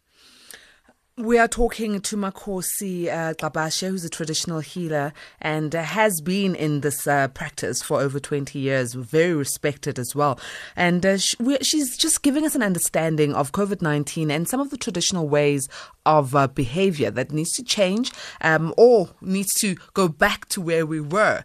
We 1.17 1.39
are 1.39 1.47
talking 1.47 2.01
to 2.01 2.17
Makhosi 2.17 3.07
uh, 3.07 3.35
Gcabashe, 3.35 3.87
who's 3.87 4.05
a 4.05 4.09
traditional 4.09 4.59
healer 4.59 5.13
and 5.41 5.73
uh, 5.73 5.85
has 5.85 6.21
been 6.21 6.57
in 6.57 6.81
this 6.81 7.07
uh, 7.07 7.29
practice 7.29 7.81
for 7.85 8.01
over 8.01 8.19
20 8.19 8.59
years, 8.59 8.95
very 8.95 9.33
respected 9.33 10.01
as 10.01 10.17
well. 10.17 10.41
And 10.75 11.07
uh, 11.07 11.19
she, 11.19 11.37
she's 11.63 11.97
just 11.97 12.23
giving 12.23 12.45
us 12.45 12.57
an 12.57 12.65
understanding 12.65 13.33
of 13.33 13.53
COVID 13.53 13.81
19 13.81 14.29
and 14.29 14.49
some 14.49 14.59
of 14.59 14.71
the 14.71 14.77
traditional 14.77 15.29
ways 15.29 15.69
of 16.05 16.35
uh, 16.35 16.49
behavior 16.49 17.13
that 17.13 17.31
needs 17.31 17.53
to 17.53 17.63
change 17.63 18.11
um, 18.41 18.75
or 18.77 19.11
needs 19.21 19.55
to 19.61 19.77
go 19.93 20.09
back 20.09 20.47
to 20.47 20.61
where 20.61 20.85
we 20.85 21.01
were 21.01 21.45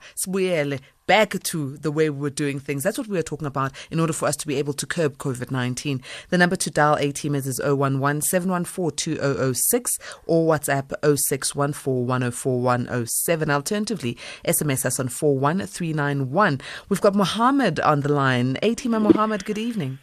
back 1.10 1.42
to 1.42 1.76
the 1.78 1.92
way 1.92 2.12
we 2.12 2.20
were 2.20 2.30
doing 2.30 2.60
things. 2.60 2.84
That's 2.84 3.00
what 3.00 3.08
we 3.08 3.18
are 3.18 3.24
talking 3.24 3.48
about 3.48 3.72
in 3.90 4.00
order 4.00 4.14
for 4.14 4.28
us 4.28 4.36
to 4.36 4.46
be 4.46 4.58
able 4.58 4.74
to 4.74 4.86
curb 4.86 5.18
COVID 5.18 5.50
19. 5.50 6.04
The 6.30 6.38
number 6.38 6.56
to 6.58 6.70
dial 6.70 6.98
A 6.98 7.10
is 7.10 7.60
011 7.60 8.22
714 8.22 8.96
2006 8.96 9.98
or 10.28 10.48
WhatsApp 10.48 10.94
0614 11.02 13.50
Alternatively, 13.50 14.16
SMS 14.46 14.86
us 14.86 15.00
on 15.00 15.10
41391. 15.10 16.62
We've 16.90 17.02
got 17.02 17.16
Mohammed 17.16 17.80
on 17.80 18.02
the 18.02 18.14
line. 18.14 18.60
A 18.62 18.76
and 18.76 19.04
Mohammed, 19.04 19.46
good 19.46 19.58
evening. 19.58 19.98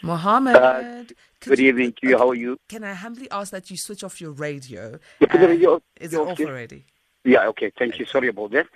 Mohammed. 0.00 0.54
Uh, 0.54 1.02
good 1.40 1.58
you, 1.58 1.66
evening 1.66 1.92
to 2.00 2.08
you. 2.08 2.18
How 2.18 2.30
are 2.30 2.36
you? 2.36 2.60
Can 2.68 2.84
I 2.84 2.94
humbly 2.94 3.28
ask 3.32 3.50
that 3.50 3.68
you 3.68 3.76
switch 3.76 4.04
off 4.04 4.20
your 4.20 4.30
radio? 4.30 5.00
Uh, 5.22 5.26
radio 5.38 5.82
is 6.00 6.14
it 6.14 6.20
off 6.20 6.38
already? 6.38 6.84
Yeah, 7.24 7.46
okay, 7.48 7.72
thank 7.78 7.98
you. 7.98 8.04
Sorry 8.06 8.28
about 8.28 8.50
that. 8.52 8.66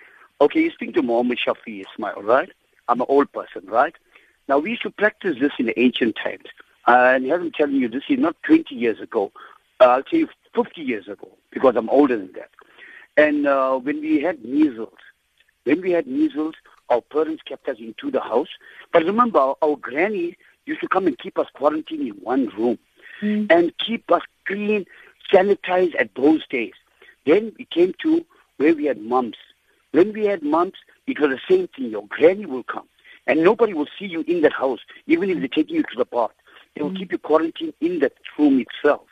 Okay, 0.41 0.63
you 0.63 0.71
speak 0.71 0.95
to 0.95 1.03
Muhammad 1.03 1.39
Shafi 1.39 1.85
Ismail, 1.85 2.23
right? 2.23 2.51
I'm 2.89 3.01
an 3.01 3.07
old 3.09 3.33
person, 3.33 3.63
right? 3.67 3.95
Now, 4.49 4.59
we 4.59 4.71
used 4.71 4.83
to 4.83 4.91
practice 4.91 5.37
this 5.41 5.53
in 5.59 5.73
ancient 5.77 6.17
times. 6.17 6.45
And 6.87 7.31
I'm 7.33 7.51
telling 7.51 7.77
you, 7.77 7.89
this 7.89 8.05
is 8.09 8.19
not 8.19 8.37
20 8.45 8.75
years 8.75 9.01
ago. 9.01 9.33
Uh, 9.81 9.85
I'll 9.85 10.03
tell 10.05 10.21
you 10.21 10.29
50 10.55 10.81
years 10.81 11.09
ago, 11.09 11.29
because 11.51 11.75
I'm 11.77 11.91
older 11.91 12.17
than 12.17 12.33
that. 12.35 12.51
And 13.17 13.47
uh, 13.47 13.79
when 13.79 14.01
we 14.01 14.21
had 14.21 14.45
measles, 14.45 14.95
when 15.65 15.81
we 15.81 15.91
had 15.91 16.07
measles, 16.07 16.55
our 16.91 17.01
parents 17.01 17.43
kept 17.43 17.69
us 17.69 17.79
into 17.79 18.11
the 18.11 18.21
house. 18.21 18.49
But 18.93 19.05
remember, 19.05 19.41
our, 19.41 19.57
our 19.63 19.77
granny 19.77 20.37
used 20.67 20.81
to 20.83 20.89
come 20.89 21.07
and 21.07 21.19
keep 21.19 21.39
us 21.39 21.49
quarantined 21.55 22.07
in 22.07 22.15
one 22.23 22.49
room 22.57 22.79
mm. 23.21 23.51
and 23.51 23.77
keep 23.79 24.11
us 24.13 24.23
clean, 24.47 24.87
sanitized 25.33 25.99
at 25.99 26.15
those 26.15 26.47
days. 26.47 26.75
Then 27.25 27.53
we 27.59 27.65
came 27.65 27.95
to 28.03 28.25
where 28.57 28.75
we 28.75 28.87
had 28.87 29.01
mumps. 29.01 29.39
When 29.93 30.13
we 30.13 30.27
had 30.27 30.43
mumps, 30.43 30.79
it 31.07 31.19
was 31.21 31.31
the 31.31 31.41
same 31.49 31.69
thing. 31.69 31.91
Your 31.91 32.07
granny 32.07 32.47
will 32.47 32.65
come, 32.65 32.89
and 33.27 33.43
nobody 33.43 33.73
will 33.73 33.89
see 33.99 34.07
you 34.07 34.25
in 34.27 34.43
that 34.43 34.53
house, 34.53 34.81
even 35.07 35.31
if 35.31 35.39
they're 35.39 35.49
taking 35.49 35.77
you 35.77 35.83
to 35.83 35.97
the 35.97 36.05
bath. 36.05 36.33
They 36.75 36.83
will 36.83 36.91
mm. 36.91 36.99
keep 36.99 37.13
you 37.13 37.19
quarantined 37.19 37.75
in 37.81 38.01
that 38.01 38.13
room 38.39 38.61
itself. 38.61 39.07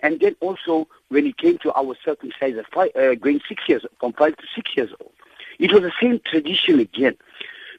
And 0.00 0.18
then 0.20 0.34
also, 0.40 0.88
when 1.08 1.26
it 1.26 1.36
came 1.36 1.58
to 1.58 1.72
our 1.74 1.94
circumcision, 2.04 2.64
five, 2.72 2.90
uh, 2.96 3.14
going 3.14 3.40
six 3.46 3.62
years, 3.68 3.84
from 3.98 4.14
five 4.14 4.36
to 4.36 4.44
six 4.54 4.74
years 4.76 4.90
old, 5.00 5.12
it 5.58 5.72
was 5.72 5.82
the 5.82 5.92
same 6.00 6.20
tradition 6.24 6.80
again. 6.80 7.16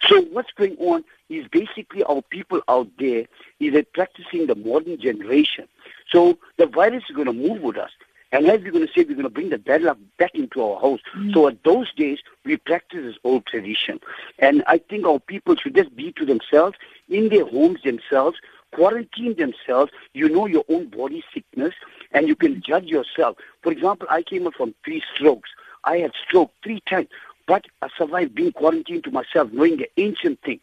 So 0.07 0.21
what's 0.23 0.51
going 0.51 0.77
on 0.77 1.03
is 1.29 1.47
basically 1.47 2.03
our 2.03 2.21
people 2.21 2.61
out 2.67 2.89
there 2.99 3.25
is 3.59 3.85
practicing 3.93 4.47
the 4.47 4.55
modern 4.55 4.99
generation. 4.99 5.67
So 6.11 6.37
the 6.57 6.67
virus 6.67 7.03
is 7.09 7.15
going 7.15 7.27
to 7.27 7.33
move 7.33 7.61
with 7.61 7.77
us. 7.77 7.91
And 8.31 8.47
as 8.47 8.61
we're 8.61 8.71
going 8.71 8.87
to 8.87 8.93
say, 8.93 9.03
we're 9.03 9.15
going 9.15 9.23
to 9.23 9.29
bring 9.29 9.49
the 9.49 9.57
bad 9.57 9.81
luck 9.81 9.97
back 10.17 10.35
into 10.35 10.63
our 10.63 10.79
house. 10.79 10.99
Mm. 11.17 11.33
So 11.33 11.47
at 11.47 11.63
those 11.63 11.93
days, 11.93 12.19
we 12.45 12.57
practice 12.57 13.01
this 13.03 13.17
old 13.23 13.45
tradition. 13.45 13.99
And 14.39 14.63
I 14.67 14.77
think 14.77 15.05
our 15.05 15.19
people 15.19 15.55
should 15.55 15.75
just 15.75 15.95
be 15.95 16.13
to 16.13 16.25
themselves, 16.25 16.77
in 17.09 17.29
their 17.29 17.45
homes 17.45 17.81
themselves, 17.83 18.37
quarantine 18.73 19.35
themselves. 19.35 19.91
You 20.13 20.29
know 20.29 20.45
your 20.45 20.63
own 20.69 20.87
body 20.87 21.23
sickness, 21.33 21.73
and 22.13 22.27
you 22.27 22.35
can 22.35 22.61
judge 22.61 22.85
yourself. 22.85 23.37
For 23.63 23.71
example, 23.71 24.07
I 24.09 24.21
came 24.21 24.47
up 24.47 24.53
from 24.53 24.73
three 24.85 25.03
strokes. 25.13 25.49
I 25.83 25.97
had 25.97 26.11
stroke 26.27 26.51
three 26.63 26.81
times, 26.87 27.07
but 27.47 27.65
I 27.81 27.89
survived 27.97 28.35
being 28.35 28.53
quarantined 28.53 29.03
to 29.05 29.11
myself, 29.11 29.51
knowing 29.51 29.77
the 29.77 29.89
ancient 29.97 30.41
thing. 30.41 30.59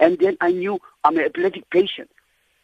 And 0.00 0.18
then 0.18 0.36
I 0.40 0.50
knew 0.50 0.80
I'm 1.04 1.16
an 1.16 1.24
epileptic 1.24 1.70
patient, 1.70 2.10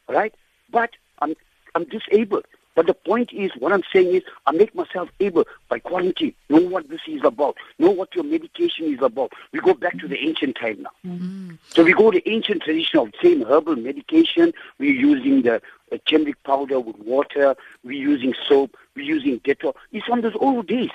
right? 0.09 0.35
But 0.71 0.91
I'm, 1.21 1.35
I'm 1.75 1.85
disabled. 1.85 2.47
But 2.81 2.87
the 2.87 2.95
point 2.95 3.31
is, 3.35 3.51
what 3.59 3.75
I'm 3.75 3.83
saying 3.93 4.15
is, 4.15 4.23
I 4.47 4.53
make 4.53 4.75
myself 4.75 5.11
able 5.21 5.45
by 5.69 5.81
quarantine, 5.81 6.33
know 6.49 6.63
what 6.63 6.89
this 6.89 7.03
is 7.07 7.21
about, 7.23 7.59
know 7.79 7.91
what 7.91 8.15
your 8.15 8.25
medication 8.25 8.87
is 8.87 9.03
about. 9.03 9.35
We 9.53 9.61
go 9.61 9.75
back 9.75 9.99
to 9.99 10.09
the 10.09 10.17
ancient 10.19 10.57
time 10.57 10.85
now. 10.85 10.91
Mm-hmm. 11.05 11.57
So 11.69 11.85
we 11.85 11.93
go 11.93 12.11
to 12.11 12.27
ancient 12.27 12.63
tradition 12.63 13.01
of 13.01 13.13
same 13.23 13.45
herbal 13.45 13.77
medication. 13.77 14.55
We're 14.79 14.99
using 14.99 15.43
the 15.43 15.57
uh, 15.93 15.99
turmeric 16.07 16.43
powder 16.43 16.81
with 16.81 16.97
water. 17.01 17.55
We're 17.85 18.01
using 18.01 18.33
soap. 18.49 18.75
We're 18.97 19.05
using 19.05 19.41
Dettol. 19.41 19.75
It's 19.93 20.07
from 20.07 20.23
those 20.23 20.37
old 20.41 20.67
days. 20.67 20.89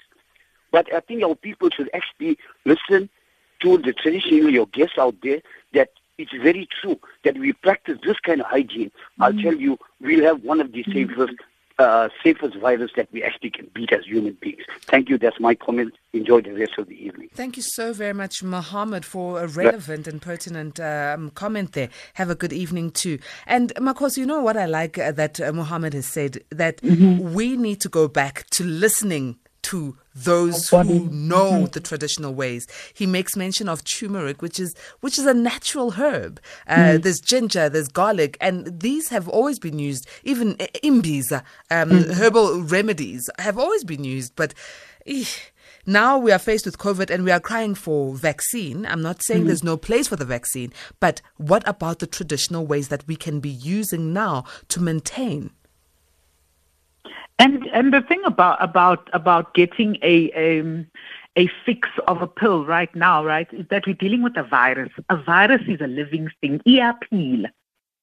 But 0.72 0.92
I 0.92 1.02
think 1.02 1.22
our 1.22 1.36
people 1.36 1.70
should 1.70 1.92
actually 1.94 2.40
listen 2.66 3.12
to 3.60 3.78
the 3.78 3.94
traditional, 3.94 4.50
your 4.50 4.66
guests 4.66 4.98
out 4.98 5.18
there, 5.22 5.44
that 5.74 5.90
it's 6.18 6.32
very 6.32 6.68
true 6.82 7.00
that 7.24 7.38
we 7.38 7.54
practice 7.54 8.00
this 8.04 8.20
kind 8.22 8.42
of 8.42 8.48
hygiene. 8.48 8.90
Mm-hmm. 8.90 9.22
I'll 9.22 9.34
tell 9.34 9.54
you, 9.54 9.78
we'll 10.02 10.24
have 10.24 10.44
one 10.44 10.62
of 10.62 10.72
the 10.72 10.84
safest, 10.86 11.18
mm-hmm. 11.18 11.36
Uh, 11.78 12.10
safest 12.24 12.56
virus 12.58 12.92
that 12.96 13.08
we 13.12 13.24
actually 13.24 13.50
can 13.50 13.70
beat 13.74 13.92
as 13.92 14.06
human 14.06 14.38
beings. 14.40 14.64
Thank 14.82 15.10
you. 15.10 15.18
That's 15.18 15.40
my 15.40 15.56
comment. 15.56 15.94
Enjoy 16.14 16.42
the 16.42 16.54
rest 16.54 16.74
of 16.78 16.88
the 16.88 16.96
evening. 16.96 17.30
Thank 17.34 17.58
you 17.58 17.64
so 17.64 17.94
very 17.94 18.14
much, 18.14 18.44
Mohammed, 18.44 19.04
for 19.04 19.44
a 19.44 19.48
relevant 19.48 20.08
and 20.08 20.22
pertinent 20.22 20.80
um, 20.80 21.32
comment 21.32 21.74
there. 21.74 21.90
Have 22.14 22.30
a 22.30 22.36
good 22.36 22.54
evening 22.54 22.92
too. 22.92 23.20
And 23.46 23.74
Makos, 23.76 24.18
you 24.18 24.26
know 24.26 24.42
what 24.42 24.58
I 24.58 24.66
like 24.66 24.98
uh, 24.98 25.12
that 25.14 25.42
uh, 25.42 25.52
Mohammed 25.52 25.94
has 25.94 26.06
said 26.06 26.44
that 26.50 26.82
mm-hmm. 26.82 27.34
we 27.34 27.58
need 27.58 27.82
to 27.82 27.90
go 27.90 28.08
back 28.08 28.46
to 28.52 28.64
listening 28.64 29.38
to 29.66 29.98
those 30.14 30.70
who 30.70 31.10
know 31.10 31.52
mm-hmm. 31.52 31.66
the 31.66 31.80
traditional 31.80 32.36
ways. 32.36 32.68
He 32.94 33.08
makes 33.08 33.36
mention 33.36 33.68
of 33.68 33.84
turmeric, 33.84 34.42
which 34.42 34.60
is 34.60 34.76
which 35.02 35.18
is 35.18 35.26
a 35.26 35.34
natural 35.34 35.92
herb. 35.92 36.40
Uh, 36.68 36.76
mm. 36.76 37.02
There's 37.02 37.20
ginger, 37.20 37.68
there's 37.68 37.88
garlic, 37.88 38.38
and 38.40 38.80
these 38.80 39.10
have 39.10 39.28
always 39.28 39.58
been 39.58 39.80
used. 39.80 40.08
Even 40.24 40.54
imbis, 40.84 41.32
um, 41.72 41.90
mm. 41.90 42.14
herbal 42.14 42.62
remedies, 42.62 43.28
have 43.40 43.58
always 43.58 43.84
been 43.84 44.04
used. 44.04 44.36
But 44.36 44.54
now 45.88 46.20
we 46.20 46.32
are 46.32 46.40
faced 46.40 46.66
with 46.66 46.78
COVID 46.78 47.10
and 47.10 47.24
we 47.24 47.32
are 47.32 47.40
crying 47.40 47.74
for 47.74 48.14
vaccine. 48.14 48.86
I'm 48.86 49.02
not 49.02 49.24
saying 49.24 49.44
mm. 49.44 49.48
there's 49.48 49.64
no 49.64 49.78
place 49.78 50.08
for 50.08 50.16
the 50.16 50.26
vaccine, 50.26 50.74
but 51.00 51.22
what 51.38 51.68
about 51.68 52.00
the 52.00 52.08
traditional 52.08 52.68
ways 52.68 52.90
that 52.90 53.08
we 53.08 53.16
can 53.16 53.40
be 53.40 53.50
using 53.50 54.14
now 54.14 54.46
to 54.70 54.80
maintain? 54.80 55.50
And 57.38 57.68
and 57.74 57.94
the 57.94 58.02
thing 58.02 58.22
about 58.26 58.64
about 58.64 59.10
about 59.14 59.54
getting 59.54 59.98
a 60.02 60.60
um, 60.60 60.88
a 61.36 61.50
fix 61.66 61.90
of 62.08 62.22
a 62.22 62.28
pill 62.28 62.66
right 62.66 62.94
now, 62.96 63.24
right, 63.26 63.48
is 63.52 63.66
that 63.70 63.86
we're 63.86 63.94
dealing 63.94 64.24
with 64.24 64.38
a 64.38 64.44
virus. 64.44 64.92
A 65.10 65.18
virus 65.18 65.62
is 65.68 65.82
a 65.82 65.88
living 65.88 66.30
thing. 66.42 66.60
Iapil. 66.66 67.46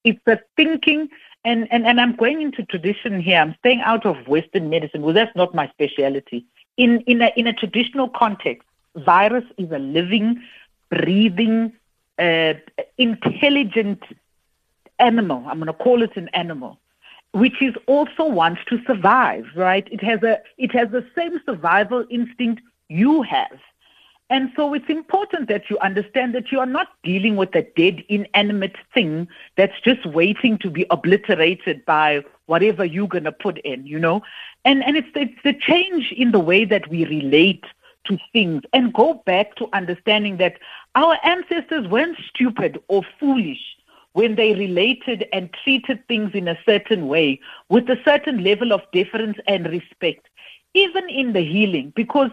It's 0.03 0.21
a 0.27 0.39
thinking 0.55 1.09
and, 1.45 1.67
and, 1.71 1.85
and 1.85 1.99
I'm 1.99 2.15
going 2.15 2.41
into 2.41 2.63
tradition 2.63 3.21
here. 3.21 3.39
I'm 3.39 3.55
staying 3.59 3.81
out 3.81 4.05
of 4.05 4.27
Western 4.27 4.69
medicine. 4.69 5.01
Well, 5.01 5.13
that's 5.13 5.35
not 5.35 5.53
my 5.53 5.67
specialty. 5.69 6.45
In 6.77 7.01
in 7.01 7.21
a 7.21 7.31
in 7.35 7.45
a 7.47 7.53
traditional 7.53 8.09
context, 8.09 8.67
virus 8.95 9.43
is 9.57 9.71
a 9.71 9.77
living, 9.77 10.41
breathing, 10.89 11.73
uh, 12.17 12.53
intelligent 12.97 14.01
animal. 14.97 15.43
I'm 15.47 15.59
going 15.59 15.67
to 15.67 15.73
call 15.73 16.01
it 16.01 16.15
an 16.15 16.29
animal 16.29 16.79
which 17.33 17.61
is 17.61 17.73
also 17.87 18.25
wants 18.25 18.61
to 18.69 18.79
survive, 18.85 19.45
right? 19.55 19.87
It 19.91 20.03
has 20.03 20.21
a 20.23 20.39
it 20.57 20.71
has 20.71 20.89
the 20.91 21.05
same 21.15 21.39
survival 21.45 22.05
instinct 22.09 22.61
you 22.89 23.23
have. 23.23 23.59
And 24.29 24.51
so 24.55 24.73
it's 24.73 24.89
important 24.89 25.47
that 25.49 25.69
you 25.69 25.77
understand 25.79 26.33
that 26.33 26.51
you 26.51 26.59
are 26.59 26.65
not 26.65 26.87
dealing 27.03 27.35
with 27.35 27.53
a 27.55 27.67
dead, 27.75 28.03
inanimate 28.09 28.75
thing 28.93 29.27
that's 29.57 29.79
just 29.83 30.05
waiting 30.05 30.57
to 30.59 30.69
be 30.69 30.85
obliterated 30.89 31.85
by 31.85 32.23
whatever 32.45 32.83
you're 32.85 33.07
going 33.07 33.25
to 33.25 33.31
put 33.31 33.59
in, 33.59 33.85
you 33.85 33.99
know? 33.99 34.23
And, 34.65 34.83
and 34.83 34.97
it's, 34.97 35.09
it's 35.13 35.39
the 35.43 35.53
change 35.53 36.11
in 36.15 36.31
the 36.31 36.39
way 36.39 36.65
that 36.65 36.89
we 36.89 37.05
relate 37.05 37.63
to 38.05 38.17
things 38.31 38.63
and 38.73 38.93
go 38.93 39.21
back 39.25 39.55
to 39.57 39.67
understanding 39.73 40.37
that 40.37 40.57
our 40.95 41.17
ancestors 41.23 41.87
weren't 41.87 42.17
stupid 42.33 42.81
or 42.87 43.03
foolish 43.19 43.61
when 44.13 44.35
they 44.35 44.53
related 44.53 45.27
and 45.33 45.53
treated 45.63 46.07
things 46.07 46.31
in 46.33 46.47
a 46.47 46.57
certain 46.65 47.07
way 47.07 47.39
with 47.69 47.89
a 47.89 47.99
certain 48.05 48.43
level 48.43 48.71
of 48.71 48.81
deference 48.93 49.37
and 49.47 49.67
respect, 49.67 50.27
even 50.73 51.09
in 51.09 51.33
the 51.33 51.41
healing, 51.41 51.91
because 51.95 52.31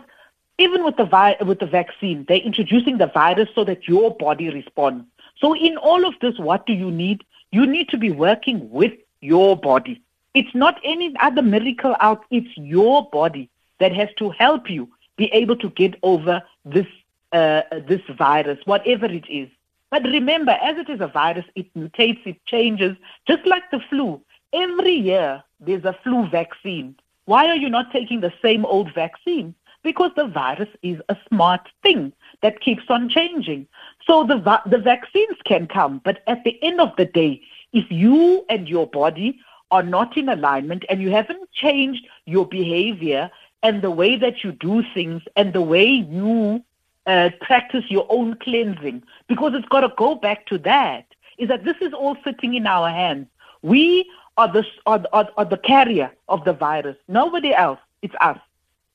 even 0.59 0.85
with 0.85 0.97
the 0.97 1.07
vi- 1.07 1.37
with 1.41 1.59
the 1.59 1.67
vaccine, 1.67 2.25
they're 2.29 2.37
introducing 2.39 2.99
the 2.99 3.07
virus 3.07 3.49
so 3.55 3.65
that 3.65 3.89
your 3.89 4.15
body 4.17 4.51
responds. 4.51 5.05
So 5.39 5.55
in 5.55 5.77
all 5.79 6.07
of 6.07 6.15
this, 6.21 6.39
what 6.39 6.67
do 6.67 6.75
you 6.75 6.91
need? 6.91 7.25
You 7.51 7.67
need 7.67 7.89
to 7.89 7.99
be 7.99 8.11
working 8.11 8.71
with 8.71 8.93
your 9.23 9.57
body. 9.57 10.03
It's 10.35 10.55
not 10.55 10.79
any 10.85 11.15
other 11.21 11.43
miracle 11.43 11.97
out. 12.01 12.25
It's 12.31 12.57
your 12.57 13.09
body 13.11 13.49
that 13.79 13.93
has 13.93 14.09
to 14.19 14.31
help 14.31 14.71
you 14.71 14.89
be 15.17 15.27
able 15.33 15.57
to 15.57 15.71
get 15.71 15.95
over 16.03 16.43
this 16.65 16.87
uh, 17.33 17.63
this 17.87 18.03
virus, 18.19 18.59
whatever 18.65 19.07
it 19.07 19.25
is. 19.29 19.49
But 19.91 20.05
remember, 20.05 20.53
as 20.53 20.77
it 20.79 20.89
is 20.89 21.01
a 21.01 21.09
virus, 21.09 21.45
it 21.57 21.73
mutates, 21.75 22.25
it 22.25 22.45
changes, 22.47 22.97
just 23.27 23.45
like 23.47 23.71
the 23.71 23.81
flu. 23.91 24.21
Every 24.53 24.95
year, 24.95 25.43
there's 25.59 25.85
a 25.85 25.97
flu 26.03 26.29
vaccine. 26.29 26.97
Why 27.25 27.47
are 27.47 27.57
you 27.57 27.69
not 27.69 27.93
taking 27.93 28.21
the 28.21 28.33
same 28.43 28.65
old 28.65 28.95
vaccine? 28.95 29.55
Because 29.83 30.11
the 30.15 30.27
virus 30.27 30.69
is 30.83 31.01
a 31.09 31.17
smart 31.29 31.69
thing 31.83 32.13
that 32.43 32.61
keeps 32.61 32.85
on 32.89 33.09
changing. 33.09 33.67
So 34.07 34.25
the, 34.25 34.61
the 34.67 34.79
vaccines 34.79 35.37
can 35.45 35.67
come, 35.67 36.01
but 36.05 36.23
at 36.27 36.45
the 36.45 36.63
end 36.63 36.81
of 36.81 36.95
the 36.97 37.07
day, 37.07 37.43
if 37.73 37.91
you 37.91 38.45
and 38.49 38.69
your 38.69 38.87
body 38.87 39.39
are 39.71 39.83
not 39.83 40.17
in 40.17 40.29
alignment 40.29 40.85
and 40.89 41.01
you 41.01 41.11
haven't 41.11 41.51
changed 41.53 42.07
your 42.27 42.47
behavior 42.47 43.31
and 43.63 43.83
the 43.83 43.91
way 43.91 44.17
that 44.17 44.43
you 44.43 44.53
do 44.53 44.83
things 44.95 45.23
and 45.37 45.53
the 45.53 45.63
way 45.63 45.87
you 45.87 46.63
uh, 47.11 47.31
practice 47.41 47.85
your 47.89 48.07
own 48.09 48.37
cleansing 48.37 49.03
because 49.27 49.53
it's 49.55 49.69
got 49.69 49.81
to 49.81 49.93
go 49.97 50.15
back 50.15 50.47
to 50.47 50.59
that. 50.59 51.07
Is 51.39 51.49
that 51.49 51.65
this 51.65 51.77
is 51.81 51.93
all 51.93 52.17
sitting 52.23 52.55
in 52.55 52.67
our 52.67 52.89
hands. 52.91 53.27
We 53.63 54.09
are 54.37 54.51
the, 54.53 54.65
are, 54.87 55.03
are, 55.13 55.29
are 55.37 55.45
the 55.45 55.57
carrier 55.57 56.11
of 56.29 56.45
the 56.45 56.53
virus. 56.53 56.97
Nobody 57.09 57.53
else. 57.53 57.81
It's 58.03 58.15
us. 58.21 58.39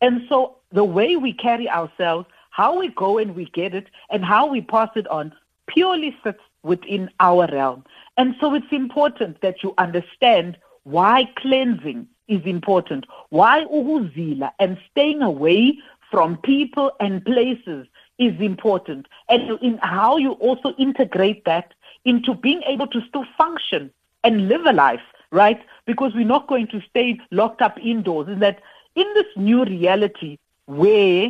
And 0.02 0.22
so 0.30 0.58
the 0.72 0.84
way 0.84 1.16
we 1.18 1.34
carry 1.34 1.70
ourselves, 1.70 2.28
how 2.52 2.80
we 2.80 2.88
go 2.90 3.18
and 3.18 3.36
we 3.36 3.46
get 3.46 3.74
it, 3.76 3.88
and 4.10 4.24
how 4.24 4.46
we 4.48 4.62
pass 4.62 4.90
it 4.96 5.08
on 5.08 5.34
purely 5.68 6.16
sits 6.24 6.40
within 6.64 7.10
our 7.20 7.48
realm. 7.52 7.84
And 8.18 8.36
so 8.40 8.54
it's 8.54 8.72
important 8.72 9.42
that 9.42 9.62
you 9.64 9.74
understand 9.78 10.58
why 10.84 11.26
cleansing 11.38 12.08
is 12.28 12.44
important, 12.46 13.06
why 13.30 13.66
ukuzila 13.66 14.52
and 14.60 14.78
staying 14.92 15.22
away 15.22 15.78
from 16.12 16.38
people 16.38 16.92
and 17.00 17.26
places 17.26 17.88
is 18.20 18.40
important. 18.40 19.08
And 19.30 19.60
in 19.62 19.78
how 19.82 20.18
you 20.18 20.32
also 20.34 20.74
integrate 20.78 21.46
that 21.46 21.74
into 22.06 22.34
being 22.34 22.62
able 22.68 22.88
to 22.88 23.02
still 23.08 23.26
function 23.38 23.92
and 24.24 24.48
live 24.48 24.66
a 24.66 24.74
life, 24.74 25.02
right? 25.32 25.62
Because 25.86 26.14
we're 26.16 26.26
not 26.26 26.48
going 26.48 26.68
to 26.68 26.82
stay 26.90 27.20
locked 27.32 27.62
up 27.62 27.78
indoors. 27.80 28.28
Is 28.30 28.40
that 28.40 28.62
in 28.96 29.06
this 29.14 29.28
new 29.36 29.66
reality 29.66 30.38
where 30.66 31.30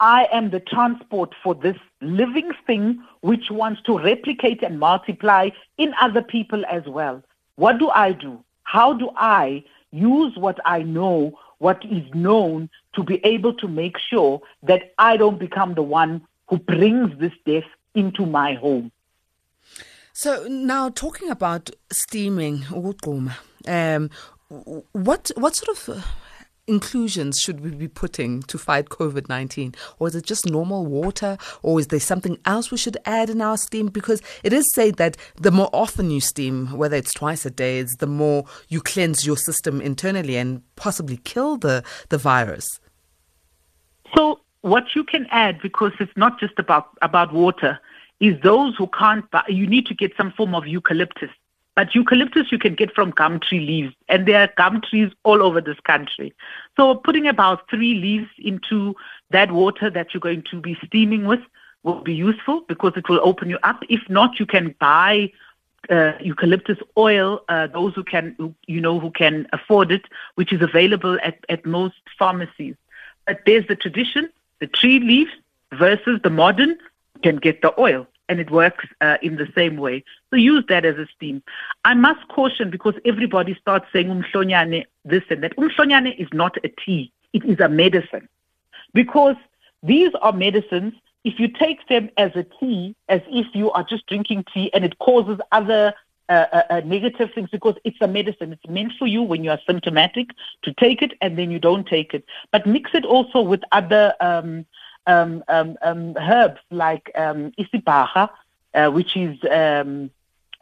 I 0.00 0.26
am 0.32 0.50
the 0.50 0.60
transport 0.60 1.34
for 1.42 1.54
this 1.54 1.76
living 2.00 2.50
thing 2.66 3.02
which 3.20 3.50
wants 3.50 3.80
to 3.82 3.98
replicate 3.98 4.62
and 4.62 4.78
multiply 4.78 5.50
in 5.78 5.94
other 6.00 6.22
people 6.22 6.64
as 6.66 6.82
well. 6.86 7.22
What 7.56 7.78
do 7.78 7.88
I 7.90 8.12
do? 8.12 8.44
How 8.64 8.92
do 8.92 9.10
I 9.16 9.64
use 9.92 10.36
what 10.36 10.58
I 10.64 10.82
know 10.82 11.38
what 11.58 11.84
is 11.84 12.02
known 12.12 12.68
to 12.94 13.02
be 13.02 13.20
able 13.24 13.54
to 13.54 13.68
make 13.68 13.96
sure 13.98 14.40
that 14.62 14.92
I 14.98 15.16
don't 15.16 15.38
become 15.38 15.74
the 15.74 15.82
one 15.82 16.22
who 16.48 16.58
brings 16.58 17.18
this 17.18 17.32
death 17.46 17.64
into 17.94 18.26
my 18.26 18.54
home. 18.54 18.90
So 20.12 20.46
now 20.48 20.90
talking 20.90 21.30
about 21.30 21.70
steaming, 21.90 22.64
um, 23.66 24.10
what 24.92 25.30
what 25.36 25.56
sort 25.56 25.76
of 25.76 25.98
uh, 25.98 26.02
inclusions 26.66 27.40
should 27.40 27.60
we 27.60 27.70
be 27.70 27.88
putting 27.88 28.42
to 28.42 28.58
fight 28.58 28.90
COVID 28.90 29.28
19? 29.28 29.74
Or 29.98 30.08
is 30.08 30.14
it 30.14 30.24
just 30.24 30.46
normal 30.46 30.86
water? 30.86 31.36
Or 31.62 31.80
is 31.80 31.88
there 31.88 32.00
something 32.00 32.38
else 32.44 32.70
we 32.70 32.78
should 32.78 32.96
add 33.04 33.30
in 33.30 33.40
our 33.40 33.56
steam? 33.56 33.88
Because 33.88 34.22
it 34.42 34.52
is 34.52 34.64
said 34.74 34.96
that 34.96 35.16
the 35.36 35.50
more 35.50 35.70
often 35.72 36.10
you 36.10 36.20
steam, 36.20 36.76
whether 36.76 36.96
it's 36.96 37.12
twice 37.12 37.44
a 37.44 37.50
day, 37.50 37.78
it's 37.78 37.96
the 37.96 38.06
more 38.06 38.44
you 38.68 38.80
cleanse 38.80 39.26
your 39.26 39.36
system 39.36 39.80
internally 39.80 40.36
and 40.36 40.62
possibly 40.76 41.16
kill 41.18 41.56
the, 41.56 41.82
the 42.08 42.18
virus. 42.18 42.66
So, 44.16 44.40
what 44.62 44.94
you 44.94 45.04
can 45.04 45.26
add, 45.30 45.60
because 45.60 45.92
it's 46.00 46.16
not 46.16 46.40
just 46.40 46.58
about, 46.58 46.96
about 47.02 47.32
water, 47.32 47.78
is 48.20 48.40
those 48.42 48.74
who 48.76 48.86
can't 48.88 49.30
buy, 49.30 49.42
you 49.48 49.66
need 49.66 49.86
to 49.86 49.94
get 49.94 50.12
some 50.16 50.32
form 50.32 50.54
of 50.54 50.66
eucalyptus 50.66 51.30
but 51.76 51.94
eucalyptus 51.94 52.52
you 52.52 52.58
can 52.58 52.74
get 52.74 52.94
from 52.94 53.10
gum 53.10 53.40
tree 53.40 53.60
leaves, 53.60 53.94
and 54.08 54.26
there 54.26 54.40
are 54.40 54.50
gum 54.56 54.80
trees 54.80 55.10
all 55.24 55.42
over 55.42 55.60
this 55.60 55.78
country. 55.80 56.32
So 56.76 56.94
putting 56.94 57.26
about 57.26 57.68
three 57.68 57.94
leaves 57.94 58.28
into 58.38 58.94
that 59.30 59.50
water 59.50 59.90
that 59.90 60.14
you're 60.14 60.20
going 60.20 60.44
to 60.50 60.60
be 60.60 60.76
steaming 60.86 61.24
with 61.24 61.40
will 61.82 62.02
be 62.02 62.14
useful 62.14 62.62
because 62.68 62.92
it 62.96 63.08
will 63.08 63.20
open 63.22 63.50
you 63.50 63.58
up. 63.64 63.82
If 63.88 64.08
not, 64.08 64.38
you 64.38 64.46
can 64.46 64.74
buy 64.78 65.32
uh, 65.90 66.12
eucalyptus 66.20 66.78
oil. 66.96 67.42
Uh, 67.48 67.66
those 67.66 67.94
who 67.94 68.04
can, 68.04 68.54
you 68.66 68.80
know, 68.80 69.00
who 69.00 69.10
can 69.10 69.48
afford 69.52 69.90
it, 69.90 70.02
which 70.36 70.52
is 70.52 70.62
available 70.62 71.18
at, 71.24 71.44
at 71.48 71.66
most 71.66 71.96
pharmacies. 72.18 72.76
But 73.26 73.40
there's 73.46 73.66
the 73.66 73.76
tradition, 73.76 74.30
the 74.60 74.66
tree 74.66 75.00
leaves 75.00 75.30
versus 75.72 76.20
the 76.22 76.30
modern. 76.30 76.78
Can 77.22 77.36
get 77.36 77.62
the 77.62 77.78
oil 77.80 78.06
and 78.28 78.40
it 78.40 78.50
works 78.50 78.84
uh, 79.00 79.18
in 79.22 79.36
the 79.36 79.48
same 79.54 79.76
way. 79.76 80.04
So 80.30 80.36
use 80.36 80.64
that 80.68 80.84
as 80.84 80.96
a 80.96 81.06
steam. 81.14 81.42
I 81.84 81.94
must 81.94 82.26
caution 82.28 82.70
because 82.70 82.94
everybody 83.04 83.54
starts 83.60 83.86
saying 83.92 84.08
umhlonyane, 84.08 84.84
this 85.04 85.22
and 85.30 85.42
that. 85.42 85.56
Umhlonyane 85.56 86.18
is 86.18 86.28
not 86.32 86.56
a 86.64 86.68
tea. 86.68 87.12
It 87.32 87.44
is 87.44 87.60
a 87.60 87.68
medicine. 87.68 88.28
Because 88.92 89.36
these 89.82 90.10
are 90.22 90.32
medicines, 90.32 90.94
if 91.24 91.38
you 91.38 91.48
take 91.48 91.86
them 91.88 92.10
as 92.16 92.30
a 92.34 92.44
tea, 92.60 92.94
as 93.08 93.20
if 93.28 93.46
you 93.54 93.70
are 93.72 93.84
just 93.84 94.06
drinking 94.06 94.44
tea 94.52 94.70
and 94.72 94.84
it 94.84 94.98
causes 94.98 95.38
other 95.52 95.94
uh, 96.28 96.80
negative 96.84 97.30
things 97.34 97.50
because 97.50 97.76
it's 97.84 97.98
a 98.00 98.08
medicine. 98.08 98.52
It's 98.52 98.68
meant 98.68 98.92
for 98.98 99.06
you 99.06 99.22
when 99.22 99.44
you 99.44 99.50
are 99.50 99.60
symptomatic 99.66 100.30
to 100.62 100.72
take 100.74 101.02
it 101.02 101.12
and 101.20 101.38
then 101.38 101.50
you 101.50 101.58
don't 101.58 101.86
take 101.86 102.14
it. 102.14 102.24
But 102.50 102.66
mix 102.66 102.90
it 102.94 103.04
also 103.04 103.42
with 103.42 103.62
other 103.72 104.14
um, 104.20 104.66
um, 105.06 105.44
um, 105.48 105.76
um, 105.82 106.16
herbs 106.16 106.60
like 106.70 107.10
um, 107.14 107.52
isibaga, 107.58 108.30
uh, 108.74 108.90
which 108.90 109.16
is 109.16 109.38
um, 109.50 110.10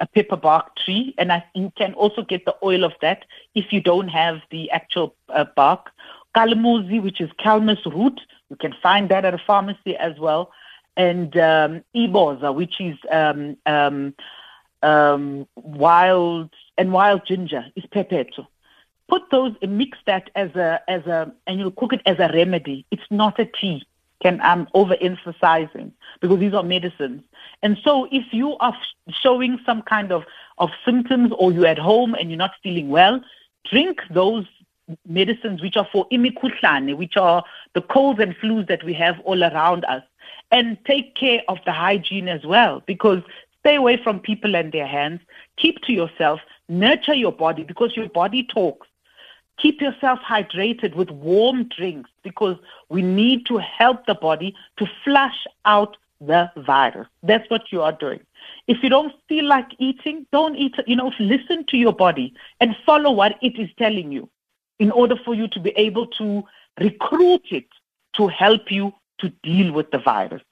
a 0.00 0.06
pepper 0.06 0.36
bark 0.36 0.76
tree, 0.76 1.14
and 1.18 1.32
I, 1.32 1.44
you 1.54 1.72
can 1.76 1.94
also 1.94 2.22
get 2.22 2.44
the 2.44 2.56
oil 2.62 2.84
of 2.84 2.92
that 3.00 3.24
if 3.54 3.72
you 3.72 3.80
don't 3.80 4.08
have 4.08 4.40
the 4.50 4.70
actual 4.70 5.14
uh, 5.28 5.44
bark. 5.56 5.90
Kalamuzi, 6.36 7.00
which 7.00 7.20
is 7.20 7.30
calamus 7.38 7.84
root, 7.86 8.20
you 8.50 8.56
can 8.56 8.74
find 8.82 9.08
that 9.10 9.24
at 9.24 9.34
a 9.34 9.38
pharmacy 9.38 9.96
as 9.96 10.18
well, 10.18 10.50
and 10.96 11.36
um, 11.36 11.84
iboza, 11.94 12.54
which 12.54 12.80
is 12.80 12.96
um, 13.10 13.56
um, 13.66 14.14
um, 14.82 15.46
wild 15.56 16.50
and 16.78 16.92
wild 16.92 17.22
ginger 17.26 17.64
is 17.76 17.84
pepeto. 17.86 18.46
Put 19.08 19.30
those 19.30 19.54
and 19.60 19.76
mix 19.76 19.98
that 20.06 20.30
as 20.34 20.54
a 20.56 20.80
as 20.88 21.06
a 21.06 21.32
and 21.46 21.58
you'll 21.58 21.70
cook 21.72 21.92
it 21.92 22.00
as 22.06 22.18
a 22.18 22.30
remedy. 22.32 22.86
It's 22.90 23.02
not 23.10 23.38
a 23.38 23.44
tea 23.44 23.86
can 24.22 24.40
I'm 24.40 24.66
overemphasizing 24.74 25.90
because 26.20 26.38
these 26.38 26.54
are 26.54 26.62
medicines. 26.62 27.22
And 27.62 27.76
so 27.84 28.08
if 28.10 28.24
you 28.32 28.56
are 28.58 28.76
showing 29.10 29.58
some 29.66 29.82
kind 29.82 30.12
of, 30.12 30.24
of 30.58 30.70
symptoms 30.84 31.32
or 31.38 31.52
you're 31.52 31.66
at 31.66 31.78
home 31.78 32.14
and 32.14 32.30
you're 32.30 32.38
not 32.38 32.52
feeling 32.62 32.88
well, 32.88 33.20
drink 33.70 34.00
those 34.10 34.46
medicines 35.06 35.60
which 35.60 35.76
are 35.76 35.88
for 35.92 36.08
imikuhlane, 36.10 36.96
which 36.96 37.16
are 37.16 37.44
the 37.74 37.82
colds 37.82 38.20
and 38.20 38.36
flus 38.36 38.66
that 38.68 38.84
we 38.84 38.94
have 38.94 39.18
all 39.20 39.42
around 39.42 39.84
us. 39.84 40.02
And 40.50 40.76
take 40.84 41.14
care 41.14 41.42
of 41.48 41.58
the 41.64 41.72
hygiene 41.72 42.28
as 42.28 42.44
well 42.44 42.82
because 42.86 43.22
stay 43.62 43.76
away 43.76 43.96
from 44.02 44.20
people 44.20 44.56
and 44.56 44.72
their 44.72 44.86
hands. 44.86 45.20
Keep 45.56 45.82
to 45.82 45.92
yourself. 45.92 46.40
Nurture 46.68 47.14
your 47.14 47.32
body 47.32 47.62
because 47.62 47.96
your 47.96 48.08
body 48.08 48.44
talks. 48.44 48.88
Keep 49.58 49.80
yourself 49.80 50.18
hydrated 50.20 50.96
with 50.96 51.10
warm 51.10 51.68
drinks 51.68 52.10
because 52.24 52.56
we 52.88 53.02
need 53.02 53.46
to 53.46 53.58
help 53.58 54.06
the 54.06 54.14
body 54.14 54.54
to 54.78 54.86
flush 55.04 55.46
out 55.64 55.96
the 56.20 56.50
virus. 56.56 57.06
That's 57.22 57.48
what 57.50 57.70
you 57.70 57.82
are 57.82 57.92
doing. 57.92 58.20
If 58.66 58.82
you 58.82 58.88
don't 58.88 59.12
feel 59.28 59.44
like 59.44 59.68
eating, 59.78 60.26
don't 60.32 60.56
eat. 60.56 60.74
You 60.86 60.96
know, 60.96 61.12
listen 61.20 61.64
to 61.66 61.76
your 61.76 61.92
body 61.92 62.34
and 62.60 62.76
follow 62.84 63.12
what 63.12 63.36
it 63.42 63.58
is 63.58 63.68
telling 63.78 64.10
you 64.10 64.28
in 64.78 64.90
order 64.90 65.16
for 65.24 65.34
you 65.34 65.46
to 65.48 65.60
be 65.60 65.70
able 65.70 66.06
to 66.18 66.42
recruit 66.80 67.46
it 67.50 67.68
to 68.14 68.28
help 68.28 68.70
you 68.70 68.92
to 69.18 69.28
deal 69.42 69.72
with 69.72 69.90
the 69.90 69.98
virus. 69.98 70.42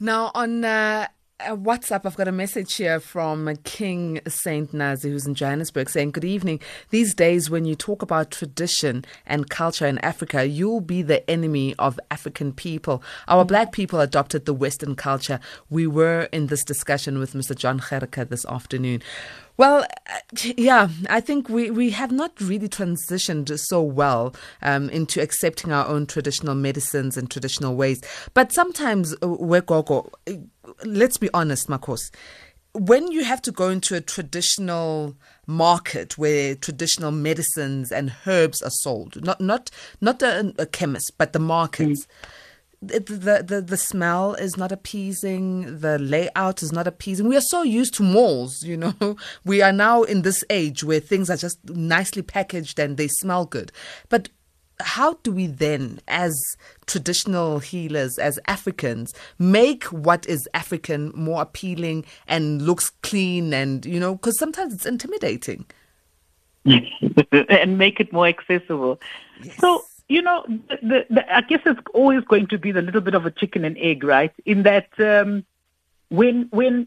Now, 0.00 0.32
on 0.34 0.64
uh, 0.64 1.06
uh, 1.40 1.56
WhatsApp, 1.56 2.06
I've 2.06 2.16
got 2.16 2.28
a 2.28 2.32
message 2.32 2.74
here 2.74 3.00
from 3.00 3.56
King 3.64 4.20
Saint 4.28 4.72
Nazi, 4.72 5.10
who's 5.10 5.26
in 5.26 5.34
Johannesburg, 5.34 5.90
saying, 5.90 6.12
Good 6.12 6.24
evening. 6.24 6.60
These 6.90 7.14
days, 7.14 7.50
when 7.50 7.64
you 7.64 7.74
talk 7.74 8.02
about 8.02 8.30
tradition 8.30 9.04
and 9.26 9.50
culture 9.50 9.86
in 9.86 9.98
Africa, 9.98 10.46
you'll 10.46 10.80
be 10.80 11.02
the 11.02 11.28
enemy 11.28 11.74
of 11.78 11.98
African 12.10 12.52
people. 12.52 13.02
Our 13.26 13.44
black 13.44 13.72
people 13.72 14.00
adopted 14.00 14.44
the 14.44 14.54
Western 14.54 14.94
culture. 14.94 15.40
We 15.70 15.86
were 15.86 16.28
in 16.30 16.46
this 16.46 16.64
discussion 16.64 17.18
with 17.18 17.32
Mr. 17.32 17.56
John 17.56 17.80
Gerke 17.80 18.28
this 18.28 18.46
afternoon. 18.46 19.02
Well, 19.56 19.84
uh, 20.10 20.18
yeah, 20.56 20.88
I 21.08 21.20
think 21.20 21.48
we, 21.48 21.70
we 21.70 21.90
have 21.90 22.10
not 22.10 22.32
really 22.40 22.68
transitioned 22.68 23.56
so 23.58 23.82
well 23.82 24.34
um, 24.62 24.90
into 24.90 25.22
accepting 25.22 25.70
our 25.70 25.86
own 25.86 26.06
traditional 26.06 26.56
medicines 26.56 27.16
and 27.16 27.30
traditional 27.30 27.76
ways. 27.76 28.00
But 28.34 28.52
sometimes, 28.52 29.14
uh, 29.14 29.26
Wegogo, 29.26 30.10
uh, 30.28 30.32
let's 30.84 31.16
be 31.16 31.30
honest, 31.34 31.68
Makhosi. 31.68 32.10
when 32.72 33.10
you 33.12 33.24
have 33.24 33.40
to 33.42 33.52
go 33.52 33.68
into 33.68 33.94
a 33.94 34.00
traditional 34.00 35.14
market 35.46 36.18
where 36.18 36.54
traditional 36.54 37.10
medicines 37.10 37.92
and 37.92 38.12
herbs 38.26 38.62
are 38.62 38.70
sold, 38.70 39.22
not 39.24 39.40
not 39.40 39.70
not 40.00 40.22
a, 40.22 40.54
a 40.58 40.66
chemist, 40.66 41.12
but 41.18 41.32
the 41.32 41.38
markets. 41.38 42.06
Mm 42.06 42.06
the, 42.86 43.44
the 43.46 43.60
the 43.60 43.76
smell 43.76 44.34
is 44.34 44.56
not 44.56 44.72
appeasing 44.72 45.78
the 45.80 45.98
layout 45.98 46.62
is 46.62 46.72
not 46.72 46.86
appeasing 46.86 47.28
we 47.28 47.36
are 47.36 47.42
so 47.42 47.62
used 47.62 47.94
to 47.94 48.02
malls 48.02 48.62
you 48.62 48.76
know 48.76 49.16
we 49.44 49.62
are 49.62 49.72
now 49.72 50.02
in 50.02 50.22
this 50.22 50.44
age 50.50 50.84
where 50.84 51.00
things 51.00 51.30
are 51.30 51.36
just 51.36 51.58
nicely 51.68 52.22
packaged 52.22 52.78
and 52.78 52.96
they 52.96 53.08
smell 53.08 53.46
good 53.46 53.72
but 54.08 54.28
how 54.80 55.14
do 55.22 55.32
we 55.32 55.46
then 55.46 56.00
as 56.08 56.34
traditional 56.86 57.58
healers 57.58 58.18
as 58.18 58.38
africans 58.46 59.14
make 59.38 59.84
what 59.84 60.26
is 60.26 60.48
african 60.54 61.12
more 61.14 61.42
appealing 61.42 62.04
and 62.26 62.62
looks 62.62 62.90
clean 63.02 63.52
and 63.52 63.86
you 63.86 64.00
know 64.00 64.14
because 64.14 64.38
sometimes 64.38 64.74
it's 64.74 64.86
intimidating 64.86 65.64
and 66.64 67.78
make 67.78 68.00
it 68.00 68.12
more 68.12 68.26
accessible 68.26 69.00
yes. 69.42 69.56
so 69.58 69.82
you 70.08 70.20
know, 70.20 70.44
the, 70.48 70.78
the, 70.82 71.06
the, 71.10 71.34
I 71.34 71.40
guess 71.40 71.60
it's 71.64 71.80
always 71.94 72.22
going 72.24 72.48
to 72.48 72.58
be 72.58 72.72
the 72.72 72.82
little 72.82 73.00
bit 73.00 73.14
of 73.14 73.24
a 73.24 73.30
chicken 73.30 73.64
and 73.64 73.76
egg, 73.78 74.04
right? 74.04 74.32
In 74.44 74.64
that 74.64 74.88
um, 74.98 75.44
when 76.10 76.48
when 76.50 76.86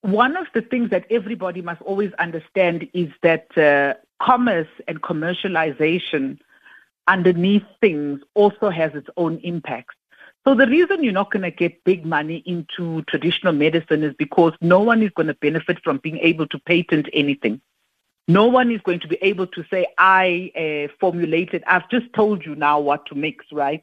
one 0.00 0.36
of 0.36 0.46
the 0.54 0.62
things 0.62 0.90
that 0.90 1.06
everybody 1.10 1.62
must 1.62 1.80
always 1.82 2.12
understand 2.14 2.88
is 2.92 3.10
that 3.22 3.56
uh, 3.56 3.94
commerce 4.22 4.68
and 4.88 5.02
commercialization 5.02 6.38
underneath 7.08 7.64
things 7.80 8.20
also 8.34 8.70
has 8.70 8.94
its 8.94 9.08
own 9.16 9.38
impacts. 9.38 9.94
So 10.46 10.54
the 10.54 10.66
reason 10.66 11.02
you're 11.02 11.12
not 11.12 11.32
going 11.32 11.42
to 11.42 11.50
get 11.50 11.82
big 11.82 12.06
money 12.06 12.42
into 12.46 13.02
traditional 13.08 13.52
medicine 13.52 14.04
is 14.04 14.14
because 14.16 14.52
no 14.60 14.80
one 14.80 15.02
is 15.02 15.10
going 15.16 15.26
to 15.26 15.34
benefit 15.34 15.78
from 15.82 15.98
being 15.98 16.18
able 16.18 16.46
to 16.48 16.58
patent 16.60 17.08
anything. 17.12 17.60
No 18.28 18.46
one 18.46 18.70
is 18.70 18.80
going 18.82 19.00
to 19.00 19.08
be 19.08 19.18
able 19.22 19.46
to 19.48 19.64
say, 19.70 19.86
I 19.98 20.52
uh, 20.56 20.92
formulated, 21.00 21.64
I've 21.66 21.88
just 21.90 22.12
told 22.12 22.44
you 22.44 22.54
now 22.54 22.78
what 22.80 23.06
to 23.06 23.14
mix, 23.14 23.44
right? 23.52 23.82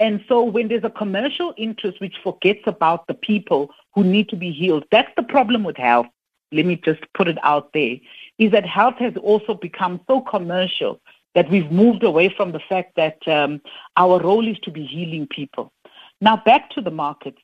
And 0.00 0.24
so 0.28 0.44
when 0.44 0.68
there's 0.68 0.84
a 0.84 0.90
commercial 0.90 1.52
interest 1.56 2.00
which 2.00 2.16
forgets 2.22 2.62
about 2.66 3.06
the 3.06 3.14
people 3.14 3.70
who 3.94 4.04
need 4.04 4.28
to 4.28 4.36
be 4.36 4.50
healed, 4.50 4.84
that's 4.90 5.12
the 5.16 5.22
problem 5.22 5.64
with 5.64 5.76
health. 5.76 6.06
Let 6.52 6.64
me 6.64 6.76
just 6.76 7.00
put 7.14 7.28
it 7.28 7.38
out 7.42 7.72
there, 7.74 7.96
is 8.38 8.52
that 8.52 8.64
health 8.64 8.96
has 8.98 9.14
also 9.16 9.54
become 9.54 10.00
so 10.06 10.22
commercial 10.22 11.00
that 11.38 11.48
we've 11.52 11.70
moved 11.70 12.02
away 12.02 12.28
from 12.36 12.50
the 12.50 12.58
fact 12.68 12.96
that 12.96 13.18
um, 13.28 13.60
our 13.96 14.20
role 14.20 14.48
is 14.48 14.58
to 14.64 14.72
be 14.72 14.84
healing 14.84 15.24
people. 15.30 15.72
Now 16.20 16.36
back 16.44 16.68
to 16.70 16.80
the 16.80 16.90
markets. 16.90 17.38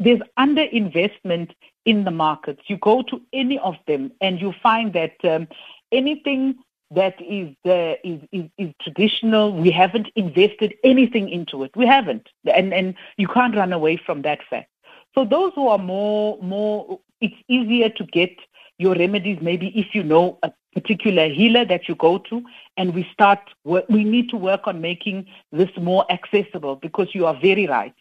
There's 0.00 0.18
underinvestment 0.36 1.52
in 1.84 2.02
the 2.02 2.10
markets. 2.10 2.62
You 2.66 2.76
go 2.78 3.02
to 3.02 3.22
any 3.32 3.60
of 3.60 3.76
them 3.86 4.10
and 4.20 4.40
you 4.40 4.52
find 4.60 4.92
that 4.94 5.14
um, 5.22 5.46
anything 5.92 6.56
that 6.90 7.14
is, 7.22 7.54
uh, 7.66 7.94
is, 8.02 8.20
is, 8.32 8.46
is 8.58 8.70
traditional. 8.80 9.52
We 9.52 9.70
haven't 9.70 10.08
invested 10.16 10.74
anything 10.82 11.28
into 11.28 11.62
it. 11.62 11.70
We 11.76 11.86
haven't, 11.86 12.28
and 12.52 12.74
and 12.74 12.94
you 13.16 13.28
can't 13.28 13.54
run 13.54 13.72
away 13.72 13.96
from 14.06 14.22
that 14.22 14.40
fact. 14.50 14.70
So 15.14 15.24
those 15.24 15.52
who 15.54 15.68
are 15.68 15.78
more 15.78 16.38
more, 16.42 16.98
it's 17.20 17.40
easier 17.48 17.90
to 17.90 18.04
get 18.06 18.34
your 18.78 18.94
remedies. 18.96 19.38
Maybe 19.40 19.68
if 19.78 19.94
you 19.94 20.02
know 20.02 20.38
a 20.42 20.50
particular 20.76 21.28
healer 21.38 21.64
that 21.64 21.88
you 21.88 21.94
go 21.94 22.18
to, 22.18 22.42
and 22.76 22.94
we 22.94 23.08
start. 23.12 23.40
We 23.64 24.04
need 24.04 24.28
to 24.30 24.36
work 24.36 24.62
on 24.70 24.80
making 24.80 25.26
this 25.50 25.70
more 25.80 26.04
accessible 26.10 26.76
because 26.76 27.08
you 27.14 27.24
are 27.26 27.38
very 27.48 27.66
right. 27.66 27.94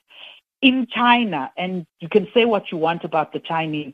In 0.61 0.87
China, 0.87 1.51
and 1.57 1.85
you 2.01 2.09
can 2.09 2.27
say 2.33 2.43
what 2.45 2.71
you 2.71 2.77
want 2.77 3.03
about 3.03 3.31
the 3.31 3.39
Chinese, 3.39 3.93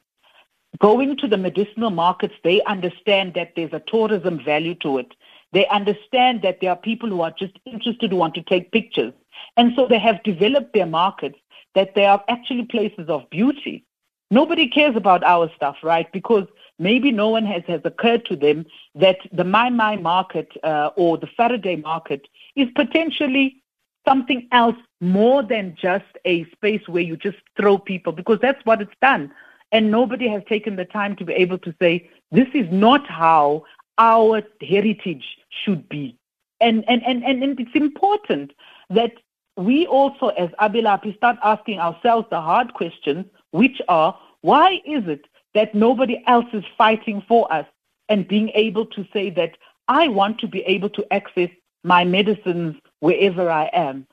going 0.79 1.15
to 1.17 1.27
the 1.27 1.37
medicinal 1.37 1.91
markets, 1.91 2.33
they 2.43 2.61
understand 2.63 3.33
that 3.35 3.53
there's 3.55 3.73
a 3.73 3.83
tourism 3.93 4.43
value 4.43 4.75
to 4.75 4.97
it. 4.97 5.13
They 5.53 5.67
understand 5.67 6.41
that 6.43 6.59
there 6.61 6.71
are 6.71 6.87
people 6.91 7.09
who 7.09 7.21
are 7.21 7.33
just 7.37 7.53
interested 7.65 8.11
who 8.11 8.17
want 8.17 8.35
to 8.35 8.43
take 8.43 8.71
pictures. 8.71 9.13
And 9.57 9.73
so 9.75 9.85
they 9.85 9.99
have 9.99 10.23
developed 10.23 10.73
their 10.73 10.85
markets 10.85 11.37
that 11.75 11.93
they 11.93 12.05
are 12.05 12.23
actually 12.29 12.65
places 12.65 13.09
of 13.09 13.29
beauty. 13.29 13.85
Nobody 14.31 14.67
cares 14.67 14.95
about 14.95 15.23
our 15.23 15.51
stuff, 15.55 15.77
right? 15.83 16.09
Because 16.11 16.47
maybe 16.81 17.11
no 17.11 17.29
one 17.29 17.45
has, 17.45 17.63
has 17.67 17.81
occurred 17.85 18.25
to 18.25 18.35
them 18.35 18.65
that 18.95 19.17
the 19.31 19.43
Mai 19.43 19.69
Mai 19.69 19.95
market 19.95 20.51
uh, 20.63 20.89
or 20.97 21.17
the 21.17 21.27
Faraday 21.37 21.75
market 21.75 22.27
is 22.55 22.67
potentially 22.75 23.61
something 24.07 24.47
else 24.51 24.75
more 24.99 25.43
than 25.43 25.77
just 25.79 26.11
a 26.25 26.43
space 26.51 26.81
where 26.87 27.03
you 27.03 27.15
just 27.15 27.37
throw 27.55 27.77
people, 27.77 28.11
because 28.11 28.39
that's 28.41 28.65
what 28.65 28.81
it's 28.81 28.99
done. 29.01 29.31
And 29.71 29.91
nobody 29.91 30.27
has 30.27 30.41
taken 30.49 30.75
the 30.75 30.85
time 30.85 31.15
to 31.17 31.23
be 31.23 31.33
able 31.33 31.59
to 31.59 31.73
say, 31.79 32.09
this 32.31 32.47
is 32.53 32.67
not 32.71 33.07
how 33.07 33.63
our 33.99 34.41
heritage 34.61 35.37
should 35.63 35.87
be. 35.87 36.17
And, 36.59 36.83
and, 36.87 37.03
and, 37.03 37.23
and, 37.23 37.59
it's 37.59 37.75
important 37.75 38.51
that 38.89 39.13
we 39.57 39.85
also, 39.87 40.27
as 40.29 40.49
Abelaphi, 40.59 41.15
start 41.15 41.37
asking 41.43 41.79
ourselves 41.79 42.27
the 42.29 42.41
hard 42.41 42.73
questions, 42.73 43.25
which 43.51 43.81
are, 43.87 44.17
why 44.41 44.81
is 44.85 45.07
it 45.07 45.25
that 45.53 45.75
nobody 45.75 46.23
else 46.27 46.45
is 46.53 46.63
fighting 46.77 47.23
for 47.27 47.51
us 47.51 47.65
and 48.09 48.27
being 48.27 48.49
able 48.55 48.85
to 48.87 49.05
say 49.13 49.29
that 49.31 49.57
I 49.87 50.07
want 50.07 50.39
to 50.39 50.47
be 50.47 50.61
able 50.61 50.89
to 50.89 51.13
access 51.13 51.49
my 51.83 52.03
medicines 52.03 52.75
wherever 52.99 53.49
I 53.49 53.69
am? 53.73 54.07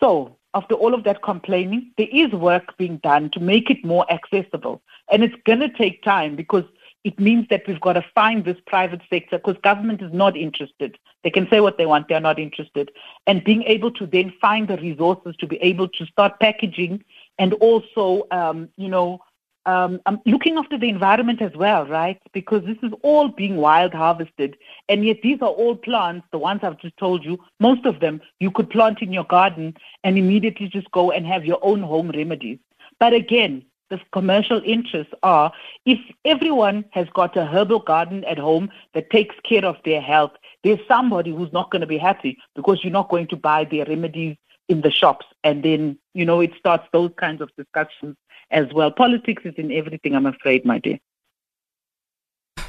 So 0.00 0.36
after 0.54 0.74
all 0.74 0.94
of 0.94 1.04
that 1.04 1.22
complaining, 1.22 1.92
there 1.98 2.08
is 2.12 2.30
work 2.32 2.76
being 2.78 2.98
done 2.98 3.30
to 3.30 3.40
make 3.40 3.70
it 3.70 3.84
more 3.84 4.06
accessible. 4.10 4.82
And 5.10 5.24
it's 5.24 5.34
going 5.44 5.60
to 5.60 5.68
take 5.68 6.02
time 6.02 6.36
because 6.36 6.64
it 7.02 7.20
means 7.20 7.46
that 7.50 7.62
we've 7.66 7.80
got 7.80 7.94
to 7.94 8.04
find 8.14 8.44
this 8.44 8.56
private 8.66 9.02
sector 9.10 9.38
because 9.38 9.56
government 9.62 10.00
is 10.00 10.12
not 10.12 10.36
interested. 10.36 10.96
They 11.22 11.30
can 11.30 11.46
say 11.50 11.60
what 11.60 11.76
they 11.76 11.86
want, 11.86 12.08
they're 12.08 12.20
not 12.20 12.38
interested. 12.38 12.90
And 13.26 13.44
being 13.44 13.62
able 13.64 13.90
to 13.92 14.06
then 14.06 14.32
find 14.40 14.68
the 14.68 14.78
resources 14.78 15.36
to 15.36 15.46
be 15.46 15.56
able 15.56 15.88
to 15.88 16.06
start 16.06 16.40
packaging 16.40 17.04
and 17.38 17.52
also, 17.54 18.26
um, 18.30 18.70
you 18.76 18.88
know, 18.88 19.20
um, 19.66 20.00
um, 20.06 20.20
looking 20.26 20.56
after 20.58 20.78
the 20.78 20.88
environment 20.88 21.40
as 21.40 21.52
well, 21.54 21.86
right? 21.86 22.20
Because 22.32 22.64
this 22.64 22.76
is 22.82 22.92
all 23.02 23.28
being 23.28 23.56
wild 23.56 23.94
harvested. 23.94 24.56
And 24.88 25.04
yet 25.04 25.18
these 25.22 25.40
are 25.40 25.48
all 25.48 25.76
plants, 25.76 26.26
the 26.32 26.38
ones 26.38 26.60
I've 26.62 26.78
just 26.80 26.96
told 26.96 27.24
you, 27.24 27.38
most 27.60 27.86
of 27.86 28.00
them 28.00 28.20
you 28.40 28.50
could 28.50 28.70
plant 28.70 29.00
in 29.02 29.12
your 29.12 29.24
garden 29.24 29.74
and 30.02 30.18
immediately 30.18 30.68
just 30.68 30.90
go 30.90 31.10
and 31.10 31.26
have 31.26 31.44
your 31.44 31.58
own 31.62 31.82
home 31.82 32.10
remedies. 32.10 32.58
But 33.00 33.12
again, 33.14 33.64
the 33.90 34.00
commercial 34.12 34.62
interests 34.64 35.12
are 35.22 35.52
if 35.84 35.98
everyone 36.24 36.84
has 36.92 37.06
got 37.14 37.36
a 37.36 37.44
herbal 37.44 37.80
garden 37.80 38.24
at 38.24 38.38
home 38.38 38.70
that 38.94 39.10
takes 39.10 39.36
care 39.48 39.64
of 39.64 39.76
their 39.84 40.00
health, 40.00 40.32
there's 40.62 40.80
somebody 40.88 41.30
who's 41.30 41.52
not 41.52 41.70
going 41.70 41.80
to 41.80 41.86
be 41.86 41.98
happy 41.98 42.38
because 42.56 42.82
you're 42.82 42.92
not 42.92 43.10
going 43.10 43.28
to 43.28 43.36
buy 43.36 43.64
their 43.64 43.84
remedies 43.84 44.36
in 44.68 44.80
the 44.80 44.90
shops. 44.90 45.26
And 45.42 45.62
then, 45.62 45.98
you 46.14 46.24
know, 46.24 46.40
it 46.40 46.52
starts 46.58 46.86
those 46.92 47.10
kinds 47.18 47.42
of 47.42 47.50
discussions 47.56 48.16
as 48.54 48.72
well. 48.72 48.90
Politics 48.90 49.42
is 49.44 49.54
in 49.56 49.72
everything, 49.72 50.14
I'm 50.14 50.26
afraid, 50.26 50.64
my 50.64 50.78
dear. 50.78 50.98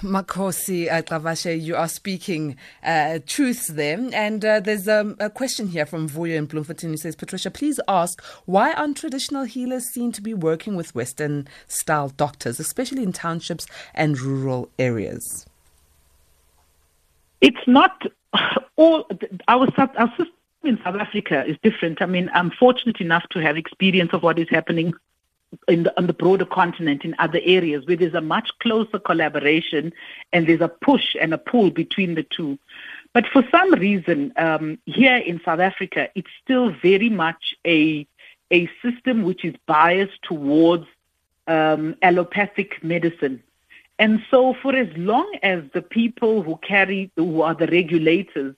Makhosi 0.01 0.89
Gcabashe, 0.89 1.51
uh, 1.51 1.53
you 1.53 1.75
are 1.75 1.87
speaking 1.87 2.57
uh, 2.83 3.19
truths 3.25 3.67
there. 3.67 3.97
And 4.13 4.43
uh, 4.43 4.59
there's 4.59 4.87
um, 4.87 5.15
a 5.19 5.29
question 5.29 5.67
here 5.67 5.85
from 5.85 6.09
Vuyo 6.09 6.35
in 6.35 6.45
Bloemfontein 6.45 6.91
who 6.91 6.97
says, 6.97 7.15
Patricia, 7.15 7.49
please 7.49 7.79
ask 7.87 8.21
why 8.45 8.73
aren't 8.73 8.97
traditional 8.97 9.43
healers 9.43 9.85
seen 9.85 10.11
to 10.11 10.21
be 10.21 10.33
working 10.33 10.75
with 10.75 10.93
Western 10.93 11.47
style 11.67 12.09
doctors, 12.09 12.59
especially 12.59 13.03
in 13.03 13.13
townships 13.13 13.67
and 13.93 14.19
rural 14.19 14.69
areas? 14.77 15.45
It's 17.41 17.67
not 17.67 18.01
all, 18.75 19.07
our, 19.47 19.67
our 19.77 20.09
system 20.09 20.27
in 20.63 20.79
South 20.83 20.95
Africa 20.95 21.45
is 21.45 21.57
different. 21.63 22.01
I 22.01 22.05
mean, 22.05 22.29
I'm 22.33 22.51
fortunate 22.51 22.99
enough 22.99 23.23
to 23.31 23.39
have 23.39 23.55
experience 23.55 24.11
of 24.13 24.23
what 24.23 24.39
is 24.39 24.49
happening 24.49 24.93
in 25.67 25.83
the, 25.83 25.97
on 25.97 26.07
the 26.07 26.13
broader 26.13 26.45
continent 26.45 27.03
in 27.03 27.15
other 27.19 27.39
areas 27.43 27.85
where 27.85 27.97
there's 27.97 28.13
a 28.13 28.21
much 28.21 28.49
closer 28.59 28.99
collaboration 28.99 29.93
and 30.33 30.47
there's 30.47 30.61
a 30.61 30.67
push 30.67 31.15
and 31.19 31.33
a 31.33 31.37
pull 31.37 31.69
between 31.69 32.15
the 32.15 32.23
two. 32.23 32.57
But 33.13 33.25
for 33.27 33.43
some 33.49 33.71
reason, 33.73 34.33
um, 34.37 34.77
here 34.85 35.17
in 35.17 35.39
South 35.45 35.59
Africa, 35.59 36.09
it's 36.15 36.29
still 36.43 36.71
very 36.81 37.09
much 37.09 37.55
a 37.65 38.07
a 38.51 38.69
system 38.83 39.23
which 39.23 39.43
is 39.43 39.55
biased 39.65 40.21
towards 40.21 40.85
um, 41.47 41.95
allopathic 42.01 42.83
medicine. 42.83 43.41
And 43.97 44.21
so, 44.29 44.53
for 44.61 44.75
as 44.75 44.89
long 44.97 45.31
as 45.41 45.63
the 45.73 45.81
people 45.81 46.43
who 46.43 46.57
carry, 46.57 47.11
who 47.15 47.41
are 47.41 47.55
the 47.55 47.67
regulators, 47.67 48.55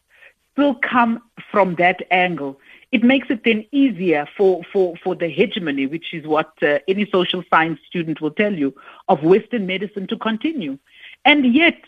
still 0.53 0.75
come 0.75 1.21
from 1.51 1.75
that 1.75 2.01
angle, 2.09 2.59
it 2.91 3.03
makes 3.03 3.29
it 3.29 3.43
then 3.43 3.65
easier 3.71 4.27
for, 4.37 4.63
for, 4.71 4.95
for 5.03 5.15
the 5.15 5.27
hegemony, 5.27 5.85
which 5.85 6.13
is 6.13 6.25
what 6.25 6.51
uh, 6.61 6.79
any 6.87 7.09
social 7.11 7.43
science 7.49 7.79
student 7.85 8.21
will 8.21 8.31
tell 8.31 8.53
you, 8.53 8.73
of 9.07 9.23
Western 9.23 9.67
medicine 9.67 10.07
to 10.07 10.17
continue. 10.17 10.77
And 11.25 11.53
yet, 11.53 11.79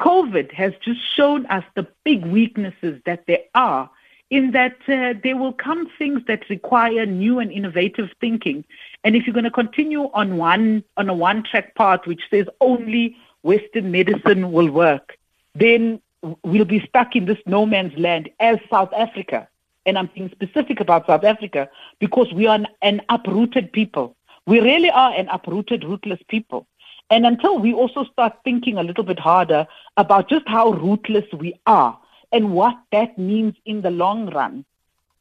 COVID 0.00 0.52
has 0.52 0.72
just 0.82 1.00
shown 1.16 1.46
us 1.46 1.64
the 1.74 1.86
big 2.04 2.24
weaknesses 2.24 3.00
that 3.06 3.26
there 3.26 3.44
are 3.54 3.90
in 4.30 4.52
that 4.52 4.76
uh, 4.88 5.18
there 5.22 5.36
will 5.36 5.52
come 5.52 5.90
things 5.98 6.22
that 6.28 6.48
require 6.48 7.04
new 7.04 7.40
and 7.40 7.50
innovative 7.50 8.10
thinking. 8.20 8.64
And 9.02 9.16
if 9.16 9.26
you're 9.26 9.34
going 9.34 9.44
to 9.44 9.50
continue 9.50 10.04
on 10.14 10.36
one 10.36 10.84
on 10.96 11.08
a 11.08 11.14
one-track 11.14 11.74
path 11.74 12.06
which 12.06 12.22
says 12.30 12.46
only 12.60 13.16
Western 13.42 13.90
medicine 13.90 14.52
will 14.52 14.70
work, 14.70 15.18
then 15.54 16.00
we'll 16.44 16.64
be 16.64 16.86
stuck 16.86 17.16
in 17.16 17.24
this 17.24 17.38
no 17.44 17.66
man's 17.66 17.96
land 17.98 18.30
as 18.38 18.58
South 18.70 18.92
Africa 18.96 19.48
and 19.86 19.98
I'm 19.98 20.10
being 20.14 20.30
specific 20.30 20.80
about 20.80 21.06
South 21.06 21.24
Africa 21.24 21.68
because 21.98 22.32
we 22.32 22.46
are 22.46 22.60
an, 22.82 23.00
uprooted 23.08 23.72
people. 23.72 24.16
We 24.46 24.60
really 24.60 24.90
are 24.90 25.12
an 25.12 25.28
uprooted, 25.28 25.84
rootless 25.84 26.20
people. 26.28 26.66
And 27.10 27.26
until 27.26 27.58
we 27.58 27.72
also 27.72 28.04
start 28.04 28.34
thinking 28.44 28.78
a 28.78 28.82
little 28.82 29.04
bit 29.04 29.18
harder 29.18 29.66
about 29.96 30.28
just 30.28 30.46
how 30.46 30.72
rootless 30.72 31.24
we 31.32 31.54
are 31.66 31.98
and 32.32 32.52
what 32.52 32.78
that 32.92 33.18
means 33.18 33.54
in 33.64 33.82
the 33.82 33.90
long 33.90 34.30
run, 34.30 34.64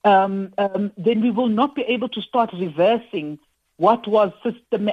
um, 0.04 0.54
um, 0.58 0.92
then 0.98 1.22
we 1.22 1.32
will 1.32 1.48
not 1.48 1.76
be 1.76 1.82
able 1.84 2.10
to 2.10 2.22
start 2.22 2.52
reversing 2.54 3.40
what 3.78 4.08
was 4.08 4.32
system- 4.44 4.92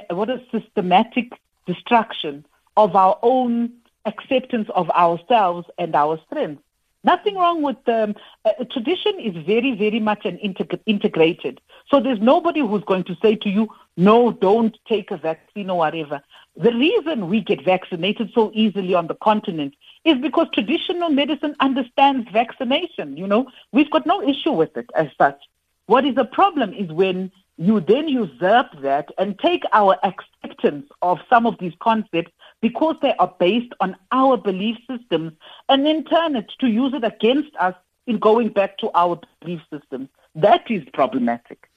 systematic 0.51 1.33
destruction 1.65 2.45
of 2.77 2.95
our 2.95 3.19
own 3.21 3.71
acceptance 4.05 4.69
of 4.73 4.89
ourselves 4.91 5.67
and 5.77 5.95
our 5.95 6.19
strengths. 6.25 6.63
Nothing 7.07 7.35
wrong 7.35 7.61
with 7.61 7.77
um, 7.87 8.15
uh, 8.43 8.51
tradition 8.69 9.17
is 9.17 9.33
very, 9.45 9.73
very 9.75 10.01
much 10.01 10.25
an 10.25 10.37
integ- 10.43 10.81
integrated. 10.85 11.61
So 11.89 12.01
there's 12.01 12.19
nobody 12.19 12.59
who's 12.59 12.83
going 12.83 13.05
to 13.05 13.15
say 13.21 13.35
to 13.37 13.49
you, 13.49 13.69
no, 13.95 14.33
don't 14.33 14.77
take 14.89 15.09
a 15.11 15.15
vaccine 15.15 15.69
or 15.69 15.77
whatever. 15.77 16.21
The 16.57 16.73
reason 16.73 17.29
we 17.29 17.39
get 17.39 17.63
vaccinated 17.63 18.31
so 18.35 18.51
easily 18.53 18.93
on 18.93 19.07
the 19.07 19.15
continent 19.15 19.75
is 20.03 20.17
because 20.17 20.47
traditional 20.53 21.09
medicine 21.09 21.55
understands 21.61 22.27
vaccination. 22.33 23.15
You 23.15 23.27
know, 23.27 23.47
we've 23.71 23.89
got 23.89 24.05
no 24.05 24.21
issue 24.21 24.51
with 24.51 24.75
it 24.75 24.89
as 24.93 25.07
such. 25.17 25.39
What 25.85 26.03
is 26.05 26.15
the 26.15 26.25
problem 26.25 26.73
is 26.73 26.91
when 26.91 27.31
you 27.57 27.79
then 27.79 28.09
usurp 28.09 28.67
that 28.81 29.13
and 29.17 29.39
take 29.39 29.63
our 29.71 29.97
acceptance 30.03 30.87
of 31.01 31.19
some 31.29 31.45
of 31.45 31.57
these 31.59 31.73
concepts 31.79 32.33
because 32.61 32.95
they 33.01 33.13
are 33.19 33.33
based 33.39 33.73
on 33.79 33.95
our 34.11 34.37
belief 34.37 34.77
systems 34.89 35.33
and 35.69 35.85
then 35.85 36.03
turn 36.05 36.35
it 36.35 36.51
to 36.59 36.67
use 36.67 36.93
it 36.93 37.03
against 37.03 37.55
us 37.59 37.75
in 38.07 38.17
going 38.19 38.49
back 38.49 38.77
to 38.79 38.89
our 38.95 39.19
belief 39.41 39.61
systems. 39.71 40.09
That 40.35 40.69
is 40.69 40.83
problematic. 40.93 41.69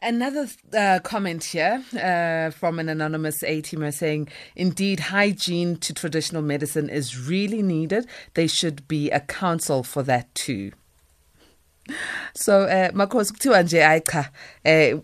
Another 0.00 0.46
uh, 0.76 1.00
comment 1.02 1.42
here 1.42 1.82
uh, 2.00 2.50
from 2.50 2.78
an 2.78 2.88
anonymous 2.88 3.42
A-teamer 3.42 3.92
saying, 3.92 4.28
indeed, 4.54 5.00
hygiene 5.00 5.76
to 5.78 5.92
traditional 5.92 6.40
medicine 6.40 6.88
is 6.88 7.18
really 7.18 7.62
needed. 7.62 8.06
There 8.34 8.46
should 8.46 8.86
be 8.86 9.10
a 9.10 9.18
council 9.18 9.82
for 9.82 10.04
that 10.04 10.32
too. 10.36 10.70
So 12.34 12.62
uh, 12.62 12.90
makhosi 12.92 13.32
kuthiwa 13.32 13.62
nje 13.62 14.24
eh 14.64 14.94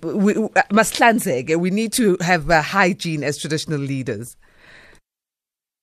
masihlanzeke 0.70 1.56
we 1.58 1.70
need 1.70 1.92
to 1.92 2.16
have 2.20 2.50
uh, 2.50 2.62
hygiene 2.62 3.24
as 3.24 3.38
traditional 3.38 3.80
leaders 3.80 4.36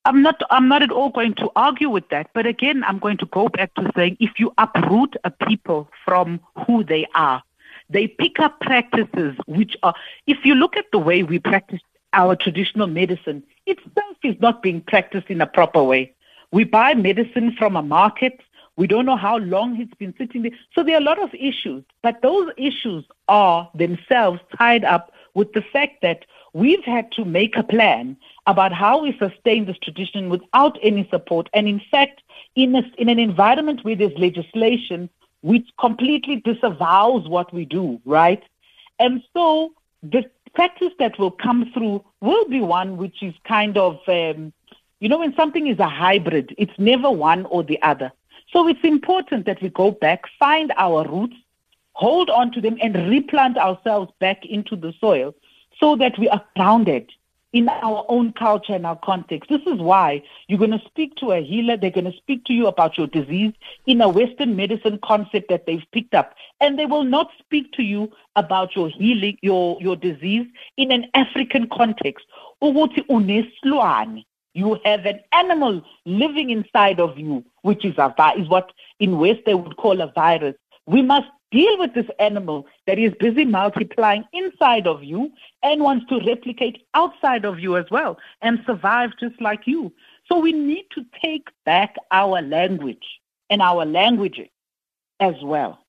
I'm 0.06 0.24
not 0.24 0.42
I'm 0.50 0.68
not 0.68 0.82
at 0.82 0.92
all 0.92 1.10
going 1.10 1.36
to 1.36 1.52
argue 1.56 1.90
with 1.90 2.10
that. 2.10 2.30
But 2.34 2.46
again, 2.48 2.84
I'm 2.86 2.98
going 2.98 3.18
to 3.18 3.26
go 3.28 3.50
back 3.50 3.74
to 3.76 3.92
saying 3.96 4.18
if 4.20 4.40
you 4.40 4.54
uproot 4.58 5.16
a 5.24 5.32
people 5.32 5.90
from 6.04 6.40
who 6.66 6.84
they 6.84 7.06
are, 7.14 7.44
they 7.90 8.08
pick 8.08 8.40
up 8.40 8.60
practices 8.62 9.36
which 9.46 9.78
are 9.84 9.94
if 10.26 10.44
you 10.44 10.56
look 10.56 10.76
at 10.76 10.86
the 10.92 11.00
way 11.00 11.24
we 11.24 11.38
practice 11.40 11.82
our 12.14 12.36
traditional 12.36 12.88
medicine, 12.88 13.44
itself 13.66 14.18
is 14.24 14.36
not 14.40 14.62
being 14.62 14.82
practiced 14.82 15.28
in 15.28 15.40
a 15.40 15.48
proper 15.48 15.84
way. 15.84 16.14
We 16.52 16.64
buy 16.64 16.94
medicine 16.94 17.56
from 17.58 17.76
a 17.76 17.84
market. 17.84 18.42
We 18.78 18.88
don't 18.88 19.06
know 19.06 19.16
how 19.16 19.38
long 19.38 19.80
it's 19.80 19.94
been 19.94 20.14
sitting 20.18 20.42
there. 20.42 20.52
So 20.74 20.84
there 20.84 20.96
are 20.96 21.02
a 21.02 21.04
lot 21.04 21.22
of 21.22 21.34
issues, 21.36 21.84
but 22.02 22.22
those 22.22 22.52
issues 22.58 23.06
are 23.28 23.70
themselves 23.76 24.40
tied 24.58 24.84
up 24.84 25.12
with 25.34 25.54
the 25.54 25.62
fact 25.62 26.02
that 26.02 26.26
we've 26.54 26.84
had 26.84 27.12
to 27.14 27.24
make 27.24 27.56
a 27.56 27.64
plan 27.64 28.18
about 28.48 28.74
how 28.74 29.02
we 29.02 29.18
sustain 29.18 29.66
this 29.66 29.78
tradition 29.78 30.30
without 30.30 30.78
any 30.82 31.08
support. 31.10 31.50
And 31.54 31.68
in 31.68 31.82
fact, 31.92 32.22
in, 32.56 32.76
a, 32.76 32.84
in 32.98 33.10
an 33.10 33.20
environment 33.20 33.84
where 33.84 33.96
there's 33.96 34.18
legislation 34.18 35.10
which 35.42 35.68
completely 35.80 36.38
disavows 36.38 37.28
what 37.28 37.54
we 37.54 37.66
do, 37.66 38.00
right? 38.06 38.44
And 39.00 39.24
so 39.34 39.74
the 40.04 40.30
practice 40.54 40.94
that 41.00 41.18
will 41.18 41.32
come 41.32 41.72
through 41.74 42.04
will 42.22 42.46
be 42.46 42.62
one 42.62 42.98
which 42.98 43.24
is 43.24 43.34
kind 43.46 43.78
of, 43.78 44.00
um, 44.08 44.54
you 45.00 45.10
know, 45.10 45.20
when 45.20 45.36
something 45.36 45.68
is 45.68 45.80
a 45.80 45.88
hybrid, 45.88 46.54
it's 46.58 46.78
never 46.78 47.10
one 47.10 47.46
or 47.46 47.64
the 47.64 47.82
other. 47.82 48.12
So 48.52 48.68
it's 48.68 48.84
important 48.84 49.46
that 49.46 49.62
we 49.62 49.70
go 49.70 49.92
back, 49.92 50.26
find 50.38 50.74
our 50.78 51.08
roots, 51.08 51.38
hold 51.94 52.30
on 52.30 52.52
to 52.52 52.62
them, 52.62 52.78
and 52.82 53.10
replant 53.10 53.58
ourselves 53.58 54.12
back 54.20 54.46
into 54.46 54.76
the 54.76 54.94
soil 55.00 55.34
so 55.80 55.96
that 55.96 56.20
we 56.20 56.28
are 56.30 56.44
grounded 56.56 57.12
in 57.54 57.68
our 57.68 58.06
own 58.08 58.32
culture 58.34 58.74
and 58.74 58.86
our 58.86 59.00
context. 59.04 59.50
This 59.50 59.62
is 59.66 59.80
why 59.80 60.24
you're 60.48 60.60
going 60.60 60.72
to 60.72 60.82
speak 60.86 61.16
to 61.16 61.32
a 61.32 61.44
healer. 61.44 61.76
They're 61.78 61.92
going 61.92 62.12
to 62.12 62.18
speak 62.18 62.46
to 62.46 62.54
you 62.54 62.68
about 62.68 62.98
your 62.98 63.08
disease 63.08 63.54
in 63.86 64.02
a 64.02 64.10
Western 64.10 64.56
medicine 64.56 65.00
concept 65.04 65.50
that 65.50 65.66
they've 65.66 65.84
picked 65.92 66.14
up. 66.14 66.34
And 66.62 66.80
they 66.80 66.86
will 66.86 67.04
not 67.04 67.30
speak 67.40 67.72
to 67.74 67.84
you 67.84 68.12
about 68.36 68.76
your 68.76 68.90
healing, 68.90 69.38
your, 69.42 69.78
your 69.82 69.96
disease 69.96 70.48
in 70.78 70.92
an 70.92 71.08
African 71.14 71.68
context. 71.70 72.26
You 74.54 74.80
have 74.86 75.06
an 75.06 75.20
animal 75.32 75.82
living 76.06 76.50
inside 76.50 77.00
of 77.00 77.18
you, 77.18 77.44
which 77.62 77.86
is 77.86 77.98
a 77.98 78.14
is 78.38 78.50
what 78.50 78.72
in 79.00 79.18
West 79.18 79.42
they 79.46 79.56
would 79.56 79.78
call 79.78 80.02
a 80.02 80.12
virus. 80.12 80.56
We 80.86 81.02
must 81.02 81.28
deal 81.52 81.78
with 81.78 81.94
this 81.94 82.08
animal 82.20 82.66
that 82.88 82.98
is 82.98 83.14
busy 83.20 83.46
multiplying 83.46 84.24
inside 84.34 84.88
of 84.88 85.04
you 85.04 85.32
and 85.64 85.82
wants 85.82 86.06
to 86.08 86.20
replicate 86.26 86.86
outside 86.94 87.46
of 87.46 87.60
you 87.60 87.78
as 87.78 87.86
well 87.92 88.18
and 88.42 88.60
survive 88.66 89.12
just 89.20 89.40
like 89.42 89.62
you. 89.66 89.92
So 90.32 90.40
we 90.40 90.54
need 90.54 90.86
to 90.96 91.06
take 91.22 91.50
back 91.66 91.96
our 92.12 92.42
language 92.42 93.06
and 93.50 93.62
our 93.62 93.86
languages 93.86 94.48
as 95.20 95.36
well. 95.44 95.80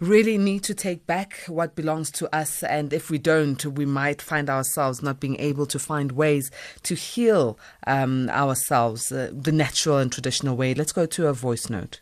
Really 0.00 0.36
need 0.38 0.64
to 0.64 0.74
take 0.74 1.06
back 1.06 1.44
what 1.46 1.76
belongs 1.76 2.10
to 2.12 2.34
us, 2.34 2.64
and 2.64 2.92
if 2.92 3.10
we 3.10 3.16
don't, 3.16 3.64
we 3.64 3.86
might 3.86 4.20
find 4.20 4.50
ourselves 4.50 5.02
not 5.02 5.20
being 5.20 5.38
able 5.38 5.66
to 5.66 5.78
find 5.78 6.10
ways 6.10 6.50
to 6.82 6.96
heal 6.96 7.56
um, 7.86 8.28
ourselves 8.30 9.12
uh, 9.12 9.30
the 9.32 9.52
natural 9.52 9.98
and 9.98 10.10
traditional 10.10 10.56
way. 10.56 10.74
Let's 10.74 10.92
go 10.92 11.06
to 11.06 11.28
a 11.28 11.32
voice 11.32 11.70
note. 11.70 12.00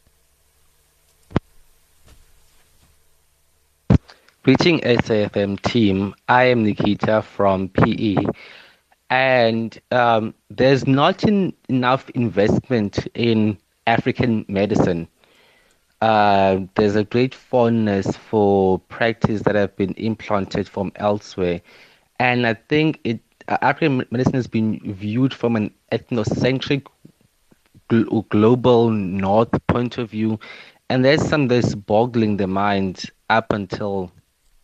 Greeting 4.45 4.81
SAFM 4.81 5.61
team. 5.63 6.15
I 6.29 6.45
am 6.45 6.65
Nikita 6.65 7.23
from 7.23 7.69
PE, 7.69 8.17
and 9.11 9.79
um, 9.93 10.35
there's 10.51 10.87
not 10.87 11.25
in, 11.25 11.53
enough 11.69 12.11
investment 12.11 13.07
in 13.15 13.59
African 13.87 14.45
medicine. 14.49 15.07
Uh, 16.01 16.61
there's 16.75 16.97
a 16.97 17.05
great 17.05 17.35
fondness 17.35 18.17
for 18.17 18.79
practice 18.81 19.43
that 19.43 19.55
have 19.55 19.77
been 19.77 19.95
implanted 19.95 20.69
from 20.69 20.91
elsewhere, 20.97 21.61
and 22.19 22.47
I 22.47 22.55
think 22.55 23.01
it 23.05 23.21
uh, 23.49 23.59
African 23.63 24.05
medicine 24.11 24.35
has 24.35 24.49
been 24.49 24.81
viewed 24.95 25.33
from 25.35 25.57
an 25.57 25.73
ethnocentric 25.93 26.87
gl- 27.89 28.29
global 28.29 28.91
north 28.91 29.51
point 29.69 29.99
of 29.99 30.11
view, 30.11 30.41
and 30.89 31.05
there's 31.05 31.25
some 31.25 31.47
that's 31.49 31.75
boggling 31.77 32.37
the 32.39 32.49
mind 32.49 33.05
up 33.31 33.53
until 33.53 34.11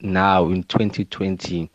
now 0.01 0.47
in 0.49 0.63
2020. 0.65 1.71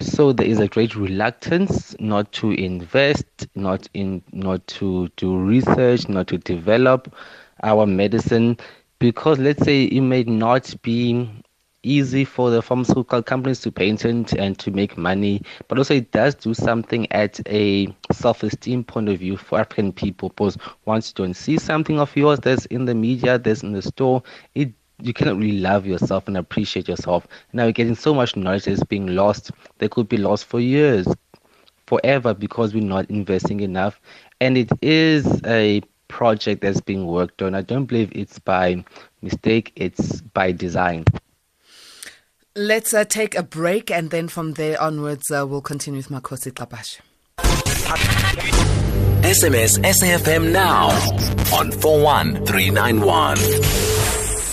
So 0.00 0.32
there 0.32 0.46
is 0.46 0.60
a 0.60 0.68
great 0.68 0.94
reluctance 0.94 1.96
not 1.98 2.30
to 2.32 2.50
invest, 2.52 3.46
not 3.54 3.88
in, 3.94 4.22
not 4.32 4.66
to 4.68 5.08
do 5.16 5.36
research, 5.38 6.08
not 6.08 6.26
to 6.28 6.38
develop 6.38 7.14
our 7.62 7.86
medicine, 7.86 8.58
because 8.98 9.38
let's 9.38 9.64
say 9.64 9.84
it 9.84 10.00
may 10.02 10.24
not 10.24 10.74
be 10.82 11.28
easy 11.82 12.24
for 12.24 12.50
the 12.50 12.60
pharmaceutical 12.60 13.22
companies 13.22 13.60
to 13.60 13.70
patent 13.70 14.32
and 14.32 14.58
to 14.58 14.70
make 14.70 14.98
money, 14.98 15.40
but 15.68 15.78
also 15.78 15.94
it 15.94 16.10
does 16.10 16.34
do 16.34 16.52
something 16.52 17.10
at 17.12 17.40
a 17.48 17.86
self-esteem 18.12 18.84
point 18.84 19.08
of 19.08 19.18
view 19.18 19.36
for 19.36 19.58
African 19.58 19.92
people. 19.92 20.28
Because 20.30 20.58
once 20.84 21.10
you 21.10 21.24
don't 21.24 21.34
see 21.34 21.56
something 21.58 21.98
of 22.00 22.14
yours 22.16 22.40
that's 22.40 22.66
in 22.66 22.84
the 22.84 22.94
media, 22.94 23.38
that's 23.38 23.62
in 23.62 23.72
the 23.72 23.82
store, 23.82 24.22
it 24.54 24.72
you 25.00 25.12
cannot 25.12 25.36
really 25.36 25.58
love 25.58 25.86
yourself 25.86 26.26
and 26.26 26.36
appreciate 26.36 26.88
yourself. 26.88 27.26
Now 27.52 27.64
you're 27.64 27.72
getting 27.72 27.94
so 27.94 28.14
much 28.14 28.36
knowledge 28.36 28.64
that's 28.64 28.84
being 28.84 29.08
lost. 29.08 29.50
They 29.78 29.88
could 29.88 30.08
be 30.08 30.16
lost 30.16 30.46
for 30.46 30.60
years, 30.60 31.06
forever, 31.86 32.34
because 32.34 32.74
we're 32.74 32.82
not 32.82 33.08
investing 33.10 33.60
enough. 33.60 34.00
And 34.40 34.56
it 34.56 34.70
is 34.82 35.40
a 35.44 35.82
project 36.08 36.62
that's 36.62 36.80
being 36.80 37.06
worked 37.06 37.42
on. 37.42 37.54
I 37.54 37.62
don't 37.62 37.86
believe 37.86 38.10
it's 38.14 38.38
by 38.38 38.84
mistake, 39.22 39.72
it's 39.76 40.22
by 40.22 40.52
design. 40.52 41.04
Let's 42.54 42.94
uh, 42.94 43.04
take 43.04 43.36
a 43.36 43.42
break 43.42 43.90
and 43.90 44.10
then 44.10 44.28
from 44.28 44.54
there 44.54 44.80
onwards 44.80 45.30
uh, 45.30 45.46
we'll 45.46 45.60
continue 45.60 45.98
with 45.98 46.08
Makhosi 46.08 46.52
Gcabashe. 46.52 47.00
SMS 49.22 49.78
SAFM 49.80 50.52
now 50.52 50.88
on 51.54 51.70
41391. 51.70 53.85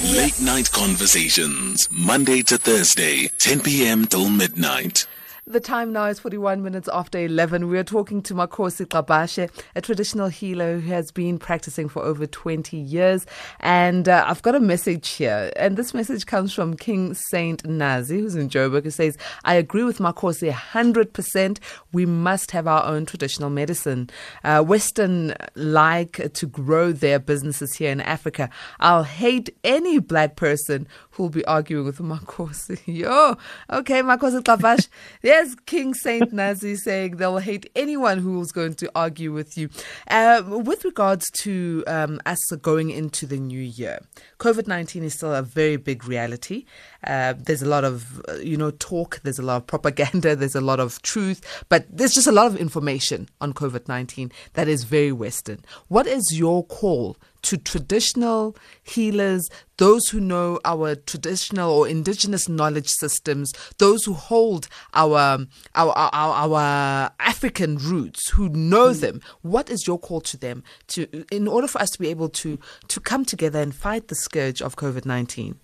Late 0.04 0.42
Night 0.42 0.70
Conversations, 0.70 1.88
Monday 1.89 2.42
to 2.44 2.58
Thursday, 2.58 3.30
10 3.38 3.62
p.m. 3.62 4.06
till 4.06 4.30
midnight. 4.30 5.08
The 5.46 5.60
time 5.60 5.92
now 5.92 6.06
is 6.06 6.20
41 6.20 6.64
minutes 6.64 6.88
after 6.94 7.20
11. 7.20 7.68
We 7.68 7.78
are 7.78 7.84
talking 7.84 8.22
to 8.22 8.34
Makhosi 8.34 8.86
Gcabashe, 8.86 9.50
a 9.76 9.82
traditional 9.82 10.30
healer 10.30 10.80
who 10.80 10.90
has 10.90 11.12
been 11.12 11.38
practicing 11.38 11.90
for 11.90 12.02
over 12.02 12.26
20 12.26 12.78
years. 12.78 13.26
And 13.60 14.08
uh, 14.08 14.24
I've 14.26 14.42
got 14.42 14.56
a 14.56 14.62
message 14.62 15.10
here. 15.10 15.52
And 15.58 15.76
this 15.76 15.94
message 15.94 16.28
comes 16.28 16.54
from 16.54 16.78
King 16.78 17.14
Saint 17.14 17.68
Nazi, 17.68 18.22
who's 18.22 18.36
in 18.36 18.48
Joburg, 18.48 18.86
who 18.86 18.90
says, 18.90 19.18
I 19.44 19.56
agree 19.56 19.84
with 19.84 19.98
Makhosi 19.98 20.50
100%. 20.50 21.60
We 21.92 22.06
must 22.06 22.52
have 22.52 22.66
our 22.66 22.86
own 22.86 23.06
traditional 23.06 23.50
medicine. 23.50 24.10
Uh, 24.46 24.64
Western 24.64 25.34
like 25.56 26.32
to 26.36 26.48
grow 26.48 26.94
their 26.94 27.20
businesses 27.20 27.74
here 27.74 27.92
in 27.92 28.00
Africa. 28.00 28.50
I'll 28.80 29.04
hate 29.04 29.54
any 29.66 30.00
black 30.00 30.38
person 30.38 30.88
who'll 31.13 31.30
be 31.30 31.45
arguing 31.45 31.86
with 31.86 31.99
Makhosi. 31.99 32.80
Yo, 32.86 33.38
okay, 33.69 34.02
Makhosi 34.02 34.41
Gcabashe. 34.41 34.88
There's 35.21 35.56
King 35.65 35.93
Saint 35.93 36.34
Nazi 36.34 36.76
saying 36.76 37.17
they'll 37.17 37.38
hate 37.38 37.69
anyone 37.76 38.17
who's 38.17 38.52
going 38.52 38.73
to 38.76 38.91
argue 38.95 39.32
with 39.32 39.58
you. 39.58 39.69
Uh, 40.10 40.41
with 40.45 40.84
regards 40.84 41.30
to 41.32 41.84
um, 41.88 42.19
us 42.26 42.39
going 42.62 42.89
into 42.89 43.26
the 43.26 43.38
new 43.38 43.62
year, 43.62 43.99
COVID 44.39 44.67
19 44.67 45.04
is 45.04 45.13
still 45.13 45.34
a 45.34 45.43
very 45.43 45.78
big 45.78 46.06
reality. 46.06 46.65
Uh, 47.06 47.34
there's 47.38 47.62
a 47.62 47.67
lot 47.67 47.84
of, 47.84 48.21
uh, 48.28 48.34
you 48.36 48.58
know, 48.58 48.71
talk, 48.71 49.19
there's 49.23 49.39
a 49.39 49.43
lot 49.43 49.58
of 49.58 49.67
propaganda, 49.67 50.36
there's 50.36 50.56
a 50.56 50.62
lot 50.62 50.80
of 50.80 51.02
truth, 51.04 51.41
but 51.69 51.86
there's 51.89 52.13
just 52.13 52.28
a 52.28 52.32
lot 52.32 52.47
of 52.47 52.58
information 52.58 53.30
on 53.39 53.54
COVID 53.54 53.88
19 53.88 54.32
that 54.54 54.67
is 54.67 54.84
very 54.84 55.12
Western. 55.12 55.63
What 55.89 56.08
is 56.08 56.38
your 56.38 56.65
call 56.65 57.17
to 57.44 57.58
traditional 57.58 58.56
healers, 58.82 59.50
those 59.78 60.08
who 60.10 60.20
know 60.20 60.60
our 60.66 60.96
traditional 60.96 61.72
or 61.72 61.88
indigenous 61.88 62.50
knowledge 62.50 62.90
systems, 62.90 63.54
those 63.78 64.04
who 64.06 64.14
hold 64.14 64.68
our 64.94 65.46
our 65.76 65.94
our, 65.96 66.12
our 66.14 67.12
African 67.20 67.78
roots, 67.78 68.30
who 68.30 68.50
know 68.50 68.90
mm. 68.90 69.02
them. 69.02 69.22
What 69.42 69.70
is 69.70 69.86
your 69.88 70.00
call 70.00 70.22
to 70.22 70.38
them 70.38 70.64
to 70.88 71.26
in 71.32 71.48
order 71.48 71.68
for 71.68 71.82
us 71.82 71.92
to 71.92 72.00
be 72.00 72.10
able 72.10 72.30
to 72.30 72.58
to 72.88 73.00
come 73.00 73.26
together 73.26 73.62
and 73.62 73.74
fight 73.74 74.08
the 74.08 74.16
scourge 74.16 74.62
of 74.62 74.76
COVID 74.76 75.06
nineteen? 75.06 75.60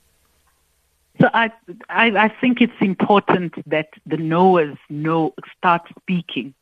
So 1.22 1.30
I, 1.34 1.52
I, 1.90 2.06
I 2.12 2.30
think 2.40 2.62
it's 2.62 2.72
important 2.80 3.54
that 3.70 3.90
the 4.06 4.16
knowers 4.16 4.78
know 4.90 5.34
start 5.58 5.82
speaking 6.00 6.54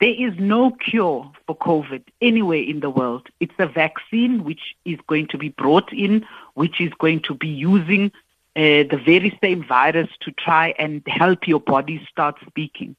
there 0.00 0.14
is 0.14 0.34
no 0.38 0.72
cure 0.72 1.30
for 1.46 1.56
COVID 1.56 2.02
anywhere 2.20 2.62
in 2.62 2.80
the 2.80 2.90
world. 2.90 3.28
It's 3.40 3.54
a 3.58 3.66
vaccine 3.66 4.44
which 4.44 4.74
is 4.84 4.98
going 5.06 5.28
to 5.28 5.38
be 5.38 5.48
brought 5.48 5.92
in, 5.92 6.26
which 6.54 6.80
is 6.80 6.92
going 6.98 7.20
to 7.22 7.34
be 7.34 7.48
using 7.48 8.12
uh, 8.56 8.84
the 8.90 9.00
very 9.04 9.36
same 9.42 9.64
virus 9.64 10.08
to 10.20 10.32
try 10.32 10.74
and 10.78 11.02
help 11.06 11.48
your 11.48 11.60
body 11.60 12.06
start 12.10 12.36
speaking. 12.46 12.94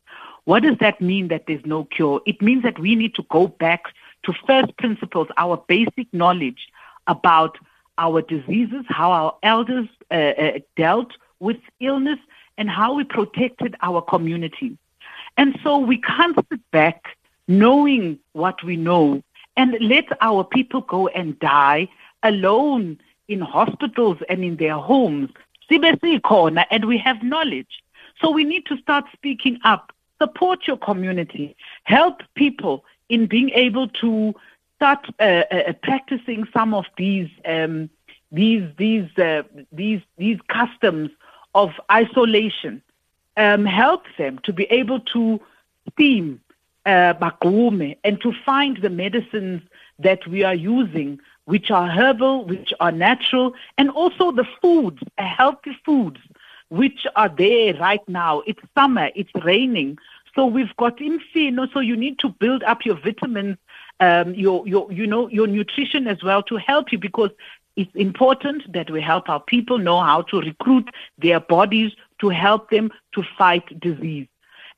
What 0.46 0.64
does 0.64 0.78
that 0.80 1.02
mean 1.02 1.28
that 1.28 1.46
there's 1.46 1.66
no 1.66 1.86
cure? 1.86 2.22
It 2.26 2.42
means 2.42 2.64
that 2.64 2.80
we 2.80 2.96
need 2.96 3.14
to 3.16 3.24
go 3.30 3.48
back 3.48 3.84
to 4.24 4.34
first 4.46 4.76
principles, 4.78 5.28
our 5.38 5.64
basic 5.68 6.12
knowledge 6.14 6.68
about 7.06 7.58
our 7.98 8.22
diseases, 8.22 8.86
how 8.88 9.12
our 9.12 9.36
elders 9.44 9.88
uh, 10.10 10.14
uh, 10.14 10.60
dealt 10.76 11.12
with 11.40 11.58
illness, 11.80 12.20
and 12.58 12.70
how 12.70 12.94
we 12.94 13.04
protected 13.04 13.76
our 13.82 14.02
community. 14.02 14.78
And 15.38 15.58
so 15.64 15.78
we 15.78 15.98
can't 16.02 16.36
sit 16.50 16.72
back 16.72 17.18
knowing 17.48 18.20
what 18.34 18.62
we 18.64 18.76
know 18.76 19.24
and 19.56 19.78
let 19.80 20.06
our 20.22 20.44
people 20.44 20.82
go 20.82 21.08
and 21.10 21.38
die 21.40 21.88
alone 22.24 23.00
in 23.28 23.40
hospitals 23.42 24.18
and 24.30 24.44
in 24.44 24.58
their 24.58 24.78
homes. 24.78 25.30
CBC 25.70 26.22
corner, 26.24 26.66
And 26.72 26.86
we 26.86 26.98
have 26.98 27.22
knowledge. 27.24 27.84
So 28.22 28.32
we 28.32 28.44
need 28.44 28.66
to 28.68 28.78
start 28.78 29.06
speaking 29.14 29.60
up. 29.64 29.92
Support 30.22 30.66
your 30.66 30.78
community. 30.78 31.56
Help 31.84 32.22
people 32.36 32.84
in 33.10 33.28
being 33.28 33.50
able 33.52 33.88
to 33.90 34.34
start 34.76 35.06
uh, 35.20 35.44
uh, 35.52 35.74
practicing 35.84 36.48
some 36.54 36.74
of 36.74 36.86
these 36.98 37.30
um, 37.46 37.90
these 38.32 38.64
these 38.78 39.10
uh, 39.18 39.44
these 39.72 40.02
these 40.18 40.40
customs 40.48 41.12
of 41.54 41.72
isolation. 41.92 42.82
Um, 43.38 43.66
help 43.66 44.04
them 44.18 44.40
to 44.44 44.52
be 44.52 44.64
able 44.66 45.00
to 45.14 45.40
steam 45.92 46.42
uh, 46.88 47.14
and 48.04 48.22
to 48.22 48.34
find 48.46 48.78
the 48.78 48.90
medicines 48.90 49.62
that 50.00 50.26
we 50.28 50.44
are 50.44 50.56
using, 50.56 51.20
which 51.46 51.70
are 51.70 51.88
herbal, 51.88 52.46
which 52.46 52.74
are 52.80 52.92
natural, 52.92 53.54
and 53.78 53.90
also 53.90 54.32
the 54.32 54.48
foods, 54.62 55.02
healthy 55.18 55.78
foods, 55.86 56.20
which 56.70 57.06
are 57.16 57.30
there 57.30 57.74
right 57.76 58.08
now. 58.08 58.42
It's 58.48 58.62
summer, 58.78 59.10
it's 59.16 59.32
raining. 59.44 59.98
So 60.34 60.46
we've 60.46 60.76
got 60.78 60.98
infino, 60.98 61.72
so 61.74 61.80
you 61.80 61.96
need 61.96 62.20
to 62.20 62.30
build 62.30 62.64
up 62.64 62.86
your 62.86 62.96
vitamins, 62.96 63.58
um, 64.00 64.34
your, 64.36 64.68
your, 64.68 64.92
you 64.92 65.08
know, 65.08 65.28
your 65.28 65.48
nutrition 65.48 66.08
as 66.08 66.24
well 66.24 66.44
to 66.44 66.58
help 66.58 66.92
you 66.92 67.00
because 67.00 67.32
it's 67.76 67.94
important 67.96 68.72
that 68.74 68.90
we 68.90 69.02
help 69.02 69.30
our 69.30 69.40
people 69.40 69.78
know 69.78 70.00
how 70.02 70.22
to 70.24 70.40
recruit 70.40 70.90
their 71.18 71.40
bodies 71.40 71.92
to 72.20 72.30
help 72.30 72.70
them 72.70 72.92
to 73.14 73.24
fight 73.38 73.80
disease. 73.80 74.28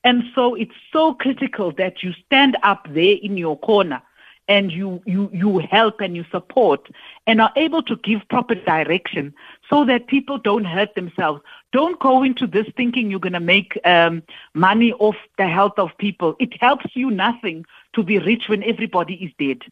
And 0.04 0.24
so 0.34 0.54
it's 0.54 0.74
so 0.92 1.14
critical 1.14 1.72
that 1.72 2.02
you 2.02 2.12
stand 2.26 2.56
up 2.62 2.86
there 2.90 3.16
in 3.22 3.36
your 3.36 3.58
corner 3.58 4.02
and 4.48 4.72
you, 4.72 5.00
you, 5.06 5.30
you 5.32 5.58
help 5.70 6.00
and 6.00 6.16
you 6.16 6.24
support 6.32 6.88
and 7.26 7.40
are 7.40 7.52
able 7.54 7.82
to 7.84 7.96
give 7.96 8.26
proper 8.28 8.56
direction 8.56 9.32
so 9.68 9.84
that 9.84 10.08
people 10.08 10.38
don't 10.38 10.64
hurt 10.64 10.94
themselves. 10.96 11.40
Don't 11.72 12.00
go 12.00 12.24
into 12.24 12.48
this 12.48 12.66
thinking 12.76 13.10
you're 13.10 13.20
going 13.20 13.32
to 13.32 13.40
make 13.40 13.78
um, 13.84 14.22
money 14.54 14.92
off 14.94 15.14
the 15.38 15.46
health 15.46 15.78
of 15.78 15.96
people. 15.98 16.34
It 16.40 16.60
helps 16.60 16.96
you 16.96 17.10
nothing 17.10 17.64
to 17.92 18.02
be 18.02 18.18
rich 18.18 18.48
when 18.48 18.64
everybody 18.64 19.14
is 19.14 19.32
dead. 19.38 19.62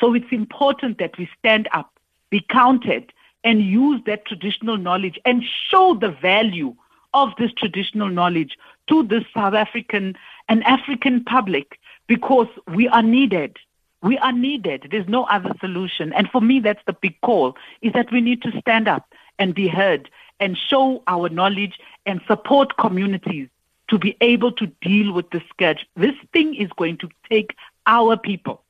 So 0.00 0.14
it's 0.14 0.32
important 0.32 0.98
that 0.98 1.16
we 1.16 1.28
stand 1.38 1.68
up, 1.72 1.92
be 2.30 2.44
counted, 2.50 3.12
and 3.44 3.62
use 3.62 4.00
that 4.06 4.24
traditional 4.24 4.78
knowledge 4.78 5.20
and 5.24 5.44
show 5.70 5.94
the 5.94 6.10
value 6.10 6.74
of 7.14 7.30
this 7.38 7.52
traditional 7.52 8.08
knowledge 8.08 8.58
to 8.88 9.02
the 9.04 9.24
South 9.32 9.54
African 9.54 10.16
and 10.48 10.62
African 10.64 11.24
public 11.24 11.78
because 12.06 12.48
we 12.68 12.88
are 12.88 13.02
needed. 13.02 13.56
We 14.02 14.18
are 14.18 14.32
needed. 14.32 14.88
There's 14.90 15.08
no 15.08 15.24
other 15.24 15.52
solution. 15.60 16.12
And 16.12 16.28
for 16.28 16.42
me, 16.42 16.60
that's 16.60 16.82
the 16.86 16.92
big 16.92 17.18
call, 17.22 17.56
is 17.80 17.94
that 17.94 18.12
we 18.12 18.20
need 18.20 18.42
to 18.42 18.60
stand 18.60 18.86
up 18.88 19.08
and 19.38 19.54
be 19.54 19.68
heard 19.68 20.10
and 20.40 20.58
show 20.58 21.02
our 21.06 21.30
knowledge 21.30 21.78
and 22.04 22.20
support 22.26 22.76
communities 22.76 23.48
to 23.88 23.98
be 23.98 24.16
able 24.20 24.52
to 24.52 24.66
deal 24.82 25.12
with 25.12 25.30
this 25.30 25.42
scourge. 25.48 25.86
This 25.96 26.14
thing 26.32 26.54
is 26.54 26.68
going 26.76 26.98
to 26.98 27.08
take 27.30 27.54
our 27.86 28.16
people. 28.16 28.63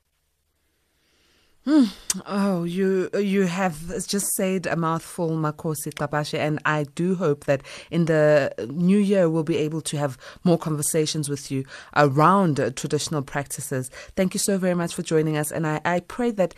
Oh, 2.27 2.63
you 2.63 3.11
you 3.19 3.43
have 3.43 4.07
just 4.07 4.27
said 4.35 4.67
a 4.67 4.77
mouthful, 4.77 5.31
Makhosi 5.31 5.93
Gcabashe, 5.93 6.39
and 6.39 6.61
I 6.65 6.85
do 6.95 7.17
hope 7.17 7.45
that 7.47 7.63
in 7.91 8.05
the 8.05 8.53
new 8.71 8.99
year 8.99 9.29
we'll 9.29 9.43
be 9.43 9.57
able 9.57 9.81
to 9.81 9.97
have 9.97 10.17
more 10.45 10.59
conversations 10.59 11.29
with 11.29 11.51
you 11.51 11.65
around 11.97 12.57
traditional 12.77 13.23
practices. 13.23 13.91
Thank 14.15 14.35
you 14.35 14.39
so 14.39 14.59
very 14.59 14.75
much 14.75 14.95
for 14.95 15.03
joining 15.03 15.37
us, 15.37 15.51
and 15.51 15.67
I, 15.67 15.81
I 15.85 16.01
pray 16.01 16.31
that 16.33 16.55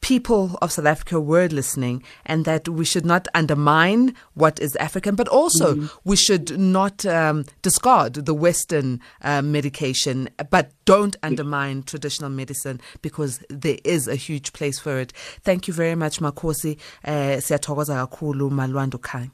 people 0.00 0.58
of 0.62 0.72
South 0.72 0.86
Africa 0.86 1.20
were 1.20 1.48
listening 1.48 2.02
and 2.24 2.44
that 2.44 2.68
we 2.68 2.84
should 2.84 3.04
not 3.04 3.28
undermine 3.34 4.14
what 4.34 4.60
is 4.60 4.76
African, 4.76 5.14
but 5.14 5.28
also 5.28 5.74
mm. 5.74 5.90
we 6.04 6.16
should 6.16 6.58
not 6.58 7.04
um, 7.06 7.44
discard 7.62 8.14
the 8.14 8.34
Western 8.34 9.00
uh, 9.22 9.42
medication, 9.42 10.28
but 10.50 10.72
don't 10.84 11.16
undermine 11.22 11.82
traditional 11.82 12.30
medicine 12.30 12.80
because 13.02 13.42
there 13.48 13.78
is 13.84 14.08
a 14.08 14.16
huge 14.16 14.52
place 14.52 14.78
for 14.78 14.98
it. 14.98 15.12
Thank 15.42 15.68
you 15.68 15.74
very 15.74 15.94
much, 15.94 16.20
Makhosi. 16.20 16.78
Uh, 17.04 17.40
siyathokoza 17.40 18.06
kakhulu 18.06 18.50
Malwando 18.50 18.98
Khanya. 18.98 19.30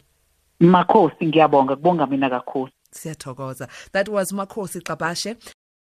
Makhosi 0.61 1.27
ngiyabonga 1.27 1.77
kubonga 1.77 2.07
mina 2.07 2.31
kakhulu. 2.31 2.71
Siyathokoza. 2.93 3.69
That 3.93 4.09
was 4.09 4.33
Makhosi 4.33 4.83
Gcabashe. 4.83 5.37